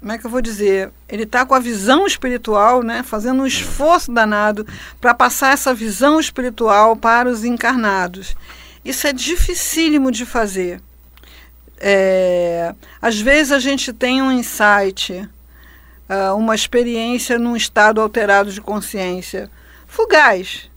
como 0.01 0.13
é 0.13 0.19
que 0.19 0.25
eu 0.25 0.31
vou 0.31 0.41
dizer? 0.41 0.93
Ele 1.09 1.25
está 1.25 1.45
com 1.45 1.55
a 1.55 1.59
visão 1.59 2.07
espiritual, 2.07 2.83
né, 2.83 3.03
fazendo 3.03 3.43
um 3.43 3.47
esforço 3.47 4.13
danado 4.13 4.67
para 5.01 5.13
passar 5.13 5.53
essa 5.53 5.75
visão 5.75 6.21
espiritual 6.21 6.97
para 6.97 7.29
os 7.29 7.45
encarnados. 7.45 8.37
Isso 8.85 9.07
é 9.07 9.13
dificílimo 9.13 10.13
de 10.13 10.25
fazer. 10.25 10.81
É, 11.81 12.75
às 13.03 13.21
vezes 13.21 13.53
a 13.53 13.59
gente 13.59 13.93
tem 13.93 14.23
um 14.23 14.31
insight, 14.31 15.29
uh, 16.09 16.35
uma 16.37 16.55
experiência 16.55 17.39
num 17.39 17.57
estado 17.57 18.01
alterado 18.01 18.53
de 18.53 18.61
consciência, 18.61 19.51
fugaz. 19.87 20.71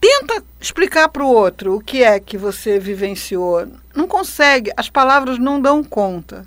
Tenta 0.00 0.44
explicar 0.60 1.08
para 1.08 1.24
o 1.24 1.32
outro 1.32 1.76
o 1.76 1.80
que 1.80 2.02
é 2.02 2.20
que 2.20 2.38
você 2.38 2.78
vivenciou. 2.78 3.66
Não 3.94 4.06
consegue, 4.06 4.72
as 4.76 4.88
palavras 4.88 5.38
não 5.38 5.60
dão 5.60 5.82
conta 5.82 6.46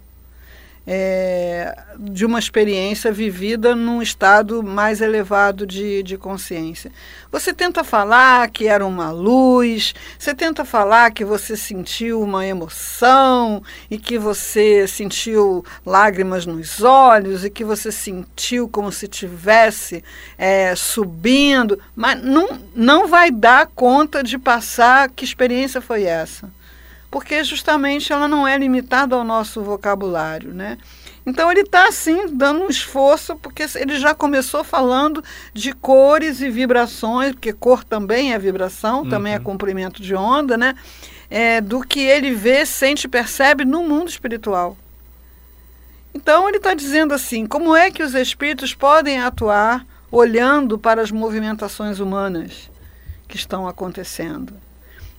é, 0.85 1.75
de 1.97 2.25
uma 2.25 2.39
experiência 2.39 3.11
vivida 3.11 3.75
num 3.75 4.01
estado 4.01 4.63
mais 4.63 4.99
elevado 5.01 5.65
de, 5.65 6.01
de 6.01 6.17
consciência. 6.17 6.91
Você 7.31 7.53
tenta 7.53 7.83
falar 7.83 8.49
que 8.49 8.67
era 8.67 8.85
uma 8.85 9.11
luz, 9.11 9.93
você 10.17 10.33
tenta 10.33 10.65
falar 10.65 11.11
que 11.11 11.23
você 11.23 11.55
sentiu 11.55 12.21
uma 12.21 12.45
emoção 12.45 13.63
e 13.89 13.97
que 13.97 14.17
você 14.17 14.87
sentiu 14.87 15.63
lágrimas 15.85 16.45
nos 16.45 16.81
olhos 16.81 17.45
e 17.45 17.49
que 17.49 17.63
você 17.63 17.91
sentiu 17.91 18.67
como 18.67 18.91
se 18.91 19.07
tivesse 19.07 20.03
é, 20.37 20.75
subindo, 20.75 21.79
mas 21.95 22.21
não, 22.21 22.59
não 22.75 23.07
vai 23.07 23.31
dar 23.31 23.67
conta 23.67 24.23
de 24.23 24.37
passar 24.37 25.09
que 25.09 25.23
experiência 25.23 25.79
foi 25.79 26.03
essa 26.03 26.49
porque 27.11 27.43
justamente 27.43 28.13
ela 28.13 28.25
não 28.25 28.47
é 28.47 28.57
limitada 28.57 29.15
ao 29.17 29.23
nosso 29.25 29.61
vocabulário, 29.61 30.53
né? 30.53 30.77
Então 31.25 31.51
ele 31.51 31.61
está 31.61 31.87
assim 31.87 32.33
dando 32.33 32.63
um 32.63 32.69
esforço, 32.69 33.35
porque 33.35 33.65
ele 33.75 33.99
já 33.99 34.15
começou 34.15 34.63
falando 34.63 35.23
de 35.53 35.73
cores 35.73 36.41
e 36.41 36.49
vibrações, 36.49 37.33
porque 37.33 37.53
cor 37.53 37.83
também 37.83 38.33
é 38.33 38.39
vibração, 38.39 39.01
uhum. 39.01 39.09
também 39.09 39.33
é 39.33 39.37
uhum. 39.37 39.43
comprimento 39.43 40.01
de 40.01 40.15
onda, 40.15 40.57
né? 40.57 40.73
É, 41.29 41.61
do 41.61 41.81
que 41.81 41.99
ele 41.99 42.31
vê, 42.31 42.65
sente, 42.65 43.07
percebe 43.07 43.65
no 43.65 43.83
mundo 43.83 44.09
espiritual. 44.09 44.77
Então 46.13 46.47
ele 46.47 46.57
está 46.57 46.73
dizendo 46.73 47.13
assim: 47.13 47.45
como 47.45 47.75
é 47.75 47.91
que 47.91 48.01
os 48.01 48.15
espíritos 48.15 48.73
podem 48.73 49.19
atuar 49.19 49.85
olhando 50.09 50.79
para 50.79 51.01
as 51.01 51.11
movimentações 51.11 51.99
humanas 51.99 52.69
que 53.27 53.35
estão 53.35 53.67
acontecendo? 53.67 54.53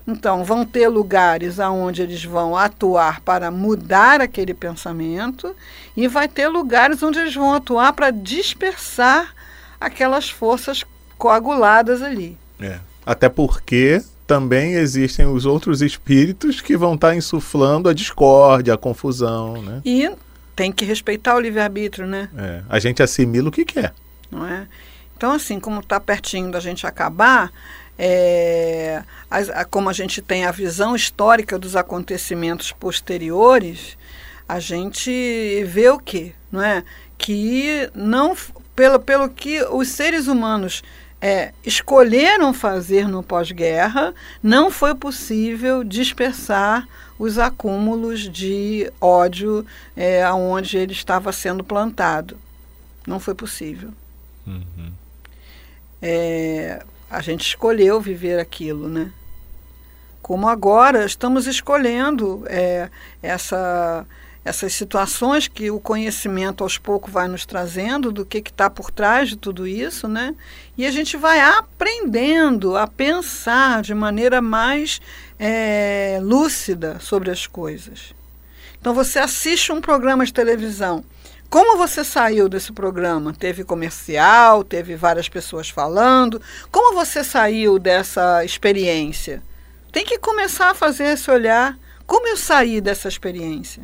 Então, 0.06 0.44
vão 0.44 0.64
ter 0.64 0.88
lugares 0.88 1.60
aonde 1.60 2.02
eles 2.02 2.24
vão 2.24 2.56
atuar 2.56 3.20
para 3.20 3.50
mudar 3.50 4.20
aquele 4.20 4.52
pensamento 4.52 5.54
e 5.96 6.08
vai 6.08 6.28
ter 6.28 6.48
lugares 6.48 7.02
onde 7.02 7.18
eles 7.18 7.34
vão 7.34 7.54
atuar 7.54 7.92
para 7.92 8.10
dispersar 8.10 9.34
aquelas 9.80 10.28
forças 10.28 10.84
coaguladas 11.16 12.02
ali. 12.02 12.36
É. 12.60 12.80
Até 13.06 13.28
porque 13.28 14.02
também 14.26 14.74
existem 14.74 15.26
os 15.26 15.46
outros 15.46 15.82
espíritos 15.82 16.60
que 16.60 16.76
vão 16.76 16.94
estar 16.94 17.14
insuflando 17.14 17.88
a 17.88 17.94
discórdia, 17.94 18.74
a 18.74 18.78
confusão, 18.78 19.60
né? 19.62 19.80
E 19.84 20.10
tem 20.56 20.72
que 20.72 20.84
respeitar 20.84 21.36
o 21.36 21.40
livre-arbítrio, 21.40 22.06
né? 22.06 22.28
É. 22.36 22.62
A 22.68 22.78
gente 22.78 23.02
assimila 23.02 23.48
o 23.48 23.52
que 23.52 23.64
quer. 23.64 23.92
Não 24.30 24.46
é? 24.46 24.66
Então, 25.16 25.32
assim, 25.32 25.60
como 25.60 25.80
está 25.80 26.00
pertinho 26.00 26.50
da 26.50 26.58
gente 26.58 26.86
acabar, 26.86 27.52
é, 27.98 29.02
a, 29.30 29.38
a, 29.60 29.64
como 29.64 29.88
a 29.88 29.92
gente 29.92 30.20
tem 30.20 30.44
a 30.44 30.50
visão 30.50 30.94
histórica 30.94 31.58
dos 31.58 31.76
acontecimentos 31.76 32.72
posteriores, 32.72 33.96
a 34.48 34.58
gente 34.58 35.64
vê 35.66 35.88
o 35.88 35.98
quê? 35.98 36.32
Não 36.50 36.62
é? 36.62 36.84
Que 37.16 37.90
não, 37.94 38.36
pelo, 38.74 38.98
pelo 38.98 39.28
que 39.28 39.62
os 39.64 39.88
seres 39.88 40.26
humanos 40.26 40.82
é, 41.20 41.52
escolheram 41.64 42.52
fazer 42.52 43.06
no 43.06 43.22
pós-guerra, 43.22 44.12
não 44.42 44.70
foi 44.70 44.94
possível 44.94 45.84
dispersar 45.84 46.88
os 47.16 47.38
acúmulos 47.38 48.28
de 48.28 48.92
ódio 49.00 49.64
é, 49.96 50.24
aonde 50.24 50.76
ele 50.76 50.92
estava 50.92 51.30
sendo 51.32 51.62
plantado. 51.62 52.36
Não 53.06 53.20
foi 53.20 53.34
possível. 53.34 53.90
Uhum. 54.44 54.92
É, 56.00 56.82
a 57.12 57.20
gente 57.20 57.46
escolheu 57.46 58.00
viver 58.00 58.38
aquilo, 58.40 58.88
né? 58.88 59.12
Como 60.22 60.48
agora 60.48 61.04
estamos 61.04 61.46
escolhendo 61.46 62.42
é, 62.46 62.88
essa, 63.22 64.06
essas 64.42 64.72
situações 64.72 65.46
que 65.46 65.70
o 65.70 65.78
conhecimento 65.78 66.64
aos 66.64 66.78
poucos 66.78 67.12
vai 67.12 67.28
nos 67.28 67.44
trazendo 67.44 68.10
do 68.10 68.24
que 68.24 68.38
está 68.38 68.70
por 68.70 68.90
trás 68.90 69.28
de 69.28 69.36
tudo 69.36 69.66
isso, 69.66 70.08
né? 70.08 70.34
E 70.78 70.86
a 70.86 70.90
gente 70.90 71.18
vai 71.18 71.38
aprendendo 71.38 72.78
a 72.78 72.86
pensar 72.86 73.82
de 73.82 73.92
maneira 73.92 74.40
mais 74.40 74.98
é, 75.38 76.18
lúcida 76.22 76.98
sobre 76.98 77.30
as 77.30 77.46
coisas. 77.46 78.14
Então 78.82 78.92
você 78.92 79.18
assiste 79.18 79.72
um 79.72 79.80
programa 79.80 80.26
de 80.26 80.32
televisão 80.32 81.02
como 81.52 81.76
você 81.76 82.02
saiu 82.02 82.48
desse 82.48 82.72
programa? 82.72 83.34
Teve 83.38 83.62
comercial, 83.62 84.64
teve 84.64 84.96
várias 84.96 85.28
pessoas 85.28 85.68
falando. 85.68 86.40
Como 86.70 86.94
você 86.94 87.22
saiu 87.22 87.78
dessa 87.78 88.42
experiência? 88.42 89.42
Tem 89.92 90.02
que 90.02 90.18
começar 90.18 90.70
a 90.70 90.74
fazer 90.74 91.08
esse 91.08 91.30
olhar. 91.30 91.78
Como 92.06 92.26
eu 92.26 92.38
saí 92.38 92.80
dessa 92.80 93.06
experiência? 93.06 93.82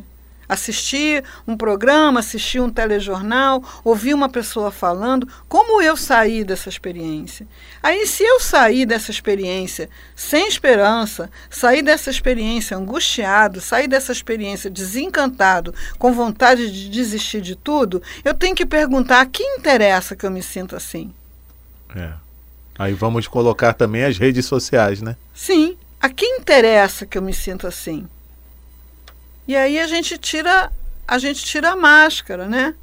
Assistir 0.49 1.23
um 1.47 1.55
programa, 1.55 2.19
assistir 2.19 2.59
um 2.59 2.69
telejornal, 2.69 3.63
ouvir 3.83 4.15
uma 4.15 4.27
pessoa 4.27 4.71
falando, 4.71 5.27
como 5.47 5.81
eu 5.81 5.95
saí 5.95 6.43
dessa 6.43 6.67
experiência. 6.67 7.47
Aí, 7.81 8.07
se 8.07 8.23
eu 8.23 8.39
sair 8.39 8.87
dessa 8.87 9.11
experiência 9.11 9.87
sem 10.15 10.47
esperança, 10.47 11.29
sair 11.49 11.83
dessa 11.83 12.09
experiência 12.09 12.75
angustiado, 12.75 13.61
sair 13.61 13.87
dessa 13.87 14.11
experiência 14.11 14.69
desencantado, 14.69 15.73
com 15.99 16.11
vontade 16.11 16.71
de 16.71 16.89
desistir 16.89 17.41
de 17.41 17.55
tudo, 17.55 18.01
eu 18.25 18.33
tenho 18.33 18.55
que 18.55 18.65
perguntar 18.65 19.21
a 19.21 19.25
que 19.25 19.43
interessa 19.43 20.15
que 20.15 20.25
eu 20.25 20.31
me 20.31 20.41
sinta 20.41 20.75
assim. 20.75 21.13
É. 21.95 22.11
Aí 22.77 22.93
vamos 22.93 23.27
colocar 23.27 23.73
também 23.73 24.03
as 24.05 24.17
redes 24.17 24.45
sociais, 24.45 25.01
né? 25.01 25.15
Sim. 25.35 25.77
A 26.01 26.07
que 26.09 26.25
interessa 26.25 27.05
que 27.05 27.17
eu 27.17 27.21
me 27.21 27.33
sinta 27.33 27.67
assim? 27.67 28.07
E 29.49 29.55
aí 29.55 29.79
a 29.79 29.87
gente 29.87 30.15
tira 30.15 30.71
a 31.07 31.17
gente 31.17 31.43
tira 31.43 31.71
a 31.71 31.75
máscara, 31.75 32.47
né? 32.47 32.75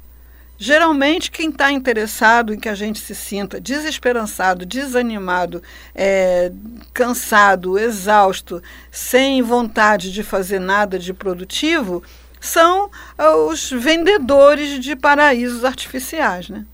Geralmente, 0.57 1.31
quem 1.31 1.49
está 1.49 1.71
interessado 1.71 2.53
em 2.53 2.59
que 2.59 2.67
a 2.67 2.75
gente 2.75 2.99
se 2.99 3.15
sinta 3.15 3.57
desesperançado, 3.57 4.65
desanimado, 4.65 5.63
é, 5.95 6.51
cansado, 6.93 7.79
exausto, 7.79 8.61
sem 8.91 9.41
vontade 9.41 10.11
de 10.11 10.23
fazer 10.23 10.59
nada 10.59 10.99
de 10.99 11.13
produtivo, 11.13 12.03
são 12.41 12.91
ah, 13.17 13.33
os 13.37 13.71
vendedores 13.71 14.77
de 14.83 14.93
paraísos 14.93 15.63
artificiais, 15.63 16.49
né? 16.49 16.65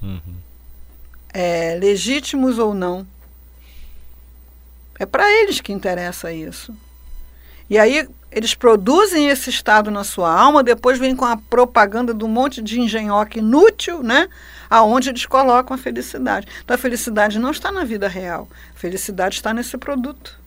Uhum. 0.00 0.36
É, 1.34 1.76
legítimos 1.80 2.60
ou 2.60 2.72
não. 2.72 3.04
É 5.00 5.04
para 5.04 5.28
eles 5.28 5.60
que 5.60 5.72
interessa 5.72 6.32
isso. 6.32 6.72
E 7.68 7.76
aí 7.76 8.08
eles 8.36 8.54
produzem 8.54 9.28
esse 9.30 9.48
estado 9.48 9.90
na 9.90 10.04
sua 10.04 10.30
alma, 10.30 10.62
depois 10.62 10.98
vem 10.98 11.16
com 11.16 11.24
a 11.24 11.38
propaganda 11.38 12.12
de 12.12 12.22
um 12.22 12.28
monte 12.28 12.60
de 12.60 12.78
engenhoca 12.78 13.38
inútil, 13.38 14.02
né? 14.02 14.28
Aonde 14.68 15.08
eles 15.08 15.24
colocam 15.24 15.74
a 15.74 15.78
felicidade. 15.78 16.46
Então 16.62 16.74
a 16.74 16.78
felicidade 16.78 17.38
não 17.38 17.50
está 17.50 17.72
na 17.72 17.82
vida 17.82 18.06
real. 18.06 18.46
A 18.74 18.78
felicidade 18.78 19.36
está 19.36 19.54
nesse 19.54 19.78
produto. 19.78 20.38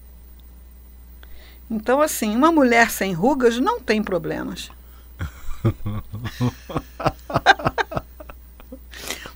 Então, 1.67 1.99
assim, 1.99 2.35
uma 2.35 2.51
mulher 2.51 2.91
sem 2.91 3.11
rugas 3.11 3.57
não 3.57 3.79
tem 3.79 4.03
problemas. 4.03 4.69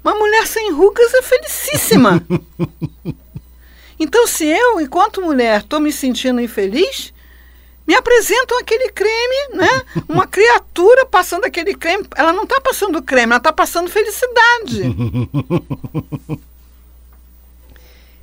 uma 0.03 0.13
mulher 0.13 0.45
sem 0.45 0.71
rugas 0.71 1.11
é 1.11 1.23
felicíssima. 1.23 2.23
Então, 3.99 4.25
se 4.27 4.43
eu, 4.45 4.81
enquanto 4.81 5.21
mulher, 5.21 5.61
estou 5.61 5.79
me 5.79 5.93
sentindo 5.93 6.41
infeliz, 6.41 7.13
me 7.86 7.96
apresentam 7.96 8.58
aquele 8.60 8.89
creme, 8.89 9.56
né? 9.56 9.82
Uma 10.08 10.26
criatura 10.26 11.06
passando 11.06 11.46
aquele 11.46 11.76
creme. 11.76 12.06
Ela 12.15 12.32
não 12.32 12.43
está 12.43 12.62
passando 12.62 13.02
creme, 13.02 13.32
ela 13.32 13.38
está 13.38 13.52
passando 13.52 13.89
felicidade. 13.89 14.84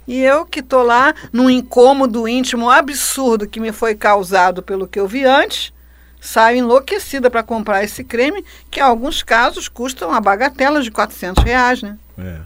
E 0.08 0.18
eu 0.24 0.44
que 0.44 0.58
estou 0.58 0.82
lá 0.82 1.14
num 1.32 1.48
incômodo 1.48 2.26
íntimo 2.26 2.68
absurdo 2.68 3.46
que 3.46 3.60
me 3.60 3.70
foi 3.70 3.94
causado 3.94 4.60
pelo 4.60 4.88
que 4.88 4.98
eu 4.98 5.06
vi 5.06 5.24
antes, 5.24 5.72
saio 6.20 6.58
enlouquecida 6.58 7.30
para 7.30 7.44
comprar 7.44 7.84
esse 7.84 8.02
creme, 8.02 8.44
que 8.68 8.80
em 8.80 8.82
alguns 8.82 9.22
casos 9.22 9.68
custa 9.68 10.08
uma 10.08 10.20
bagatela 10.20 10.82
de 10.82 10.90
400 10.90 11.44
reais, 11.44 11.82
né? 11.82 11.96
É. 12.18 12.40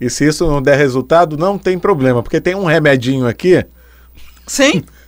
E 0.00 0.08
se 0.08 0.24
isso 0.24 0.46
não 0.46 0.62
der 0.62 0.78
resultado, 0.78 1.36
não 1.36 1.58
tem 1.58 1.76
problema, 1.78 2.22
porque 2.22 2.40
tem 2.40 2.54
um 2.54 2.64
remedinho 2.64 3.26
aqui. 3.26 3.66
Sim. 4.46 4.84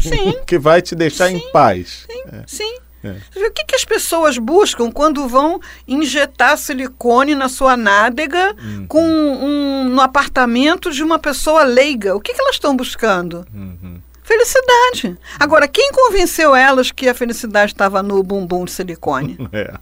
Sim. 0.00 0.34
que 0.46 0.58
vai 0.58 0.82
te 0.82 0.94
deixar 0.94 1.28
sim, 1.28 1.36
em 1.36 1.52
paz. 1.52 2.06
Sim. 2.10 2.22
É. 2.32 2.44
sim. 2.46 2.74
É. 3.04 3.16
O 3.36 3.50
que, 3.50 3.64
que, 3.64 3.74
as 3.74 3.84
pessoas 3.84 4.38
buscam 4.38 4.90
quando 4.90 5.26
vão 5.26 5.60
injetar 5.88 6.56
silicone 6.56 7.34
na 7.34 7.48
sua 7.48 7.76
nádega 7.76 8.54
uhum. 8.62 8.86
com 8.86 9.02
um, 9.02 9.88
no 9.88 10.00
apartamento 10.00 10.92
de 10.92 11.02
uma 11.02 11.18
pessoa 11.18 11.64
leiga? 11.64 12.14
O 12.14 12.20
que, 12.20 12.32
que 12.32 12.40
elas 12.40 12.54
estão 12.54 12.76
buscando? 12.76 13.44
Uhum. 13.52 14.00
Felicidade. 14.22 15.18
Agora, 15.38 15.66
quem 15.66 15.90
convenceu 15.90 16.54
elas 16.54 16.92
que 16.92 17.08
a 17.08 17.14
felicidade 17.14 17.72
estava 17.72 18.02
no 18.02 18.22
bumbum 18.22 18.64
de 18.64 18.70
silicone? 18.70 19.36
É. 19.52 19.74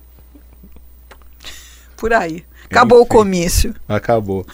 Por 1.97 2.15
aí. 2.15 2.47
Acabou 2.65 3.01
Enfim, 3.01 3.05
o 3.05 3.07
comício. 3.07 3.75
Acabou. 3.87 4.47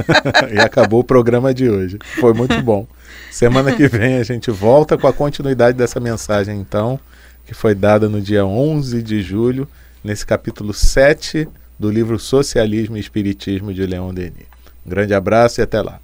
e 0.50 0.58
acabou 0.58 1.00
o 1.00 1.04
programa 1.04 1.52
de 1.52 1.68
hoje. 1.68 1.98
Foi 2.18 2.32
muito 2.32 2.60
bom. 2.62 2.86
Semana 3.30 3.74
que 3.74 3.88
vem 3.88 4.16
a 4.16 4.22
gente 4.22 4.50
volta 4.50 4.96
com 4.96 5.06
a 5.06 5.12
continuidade 5.12 5.76
dessa 5.76 5.98
mensagem, 5.98 6.58
então, 6.58 6.98
que 7.44 7.54
foi 7.54 7.74
dada 7.74 8.08
no 8.08 8.20
dia 8.20 8.46
11 8.46 9.02
de 9.02 9.22
julho, 9.22 9.68
nesse 10.02 10.24
capítulo 10.24 10.72
7 10.72 11.48
do 11.78 11.90
livro 11.90 12.18
Socialismo 12.18 12.96
e 12.96 13.00
Espiritismo 13.00 13.74
de 13.74 13.84
Leon 13.84 14.12
Denis. 14.14 14.46
Um 14.86 14.90
grande 14.90 15.14
abraço 15.14 15.60
e 15.60 15.62
até 15.62 15.82
lá. 15.82 16.00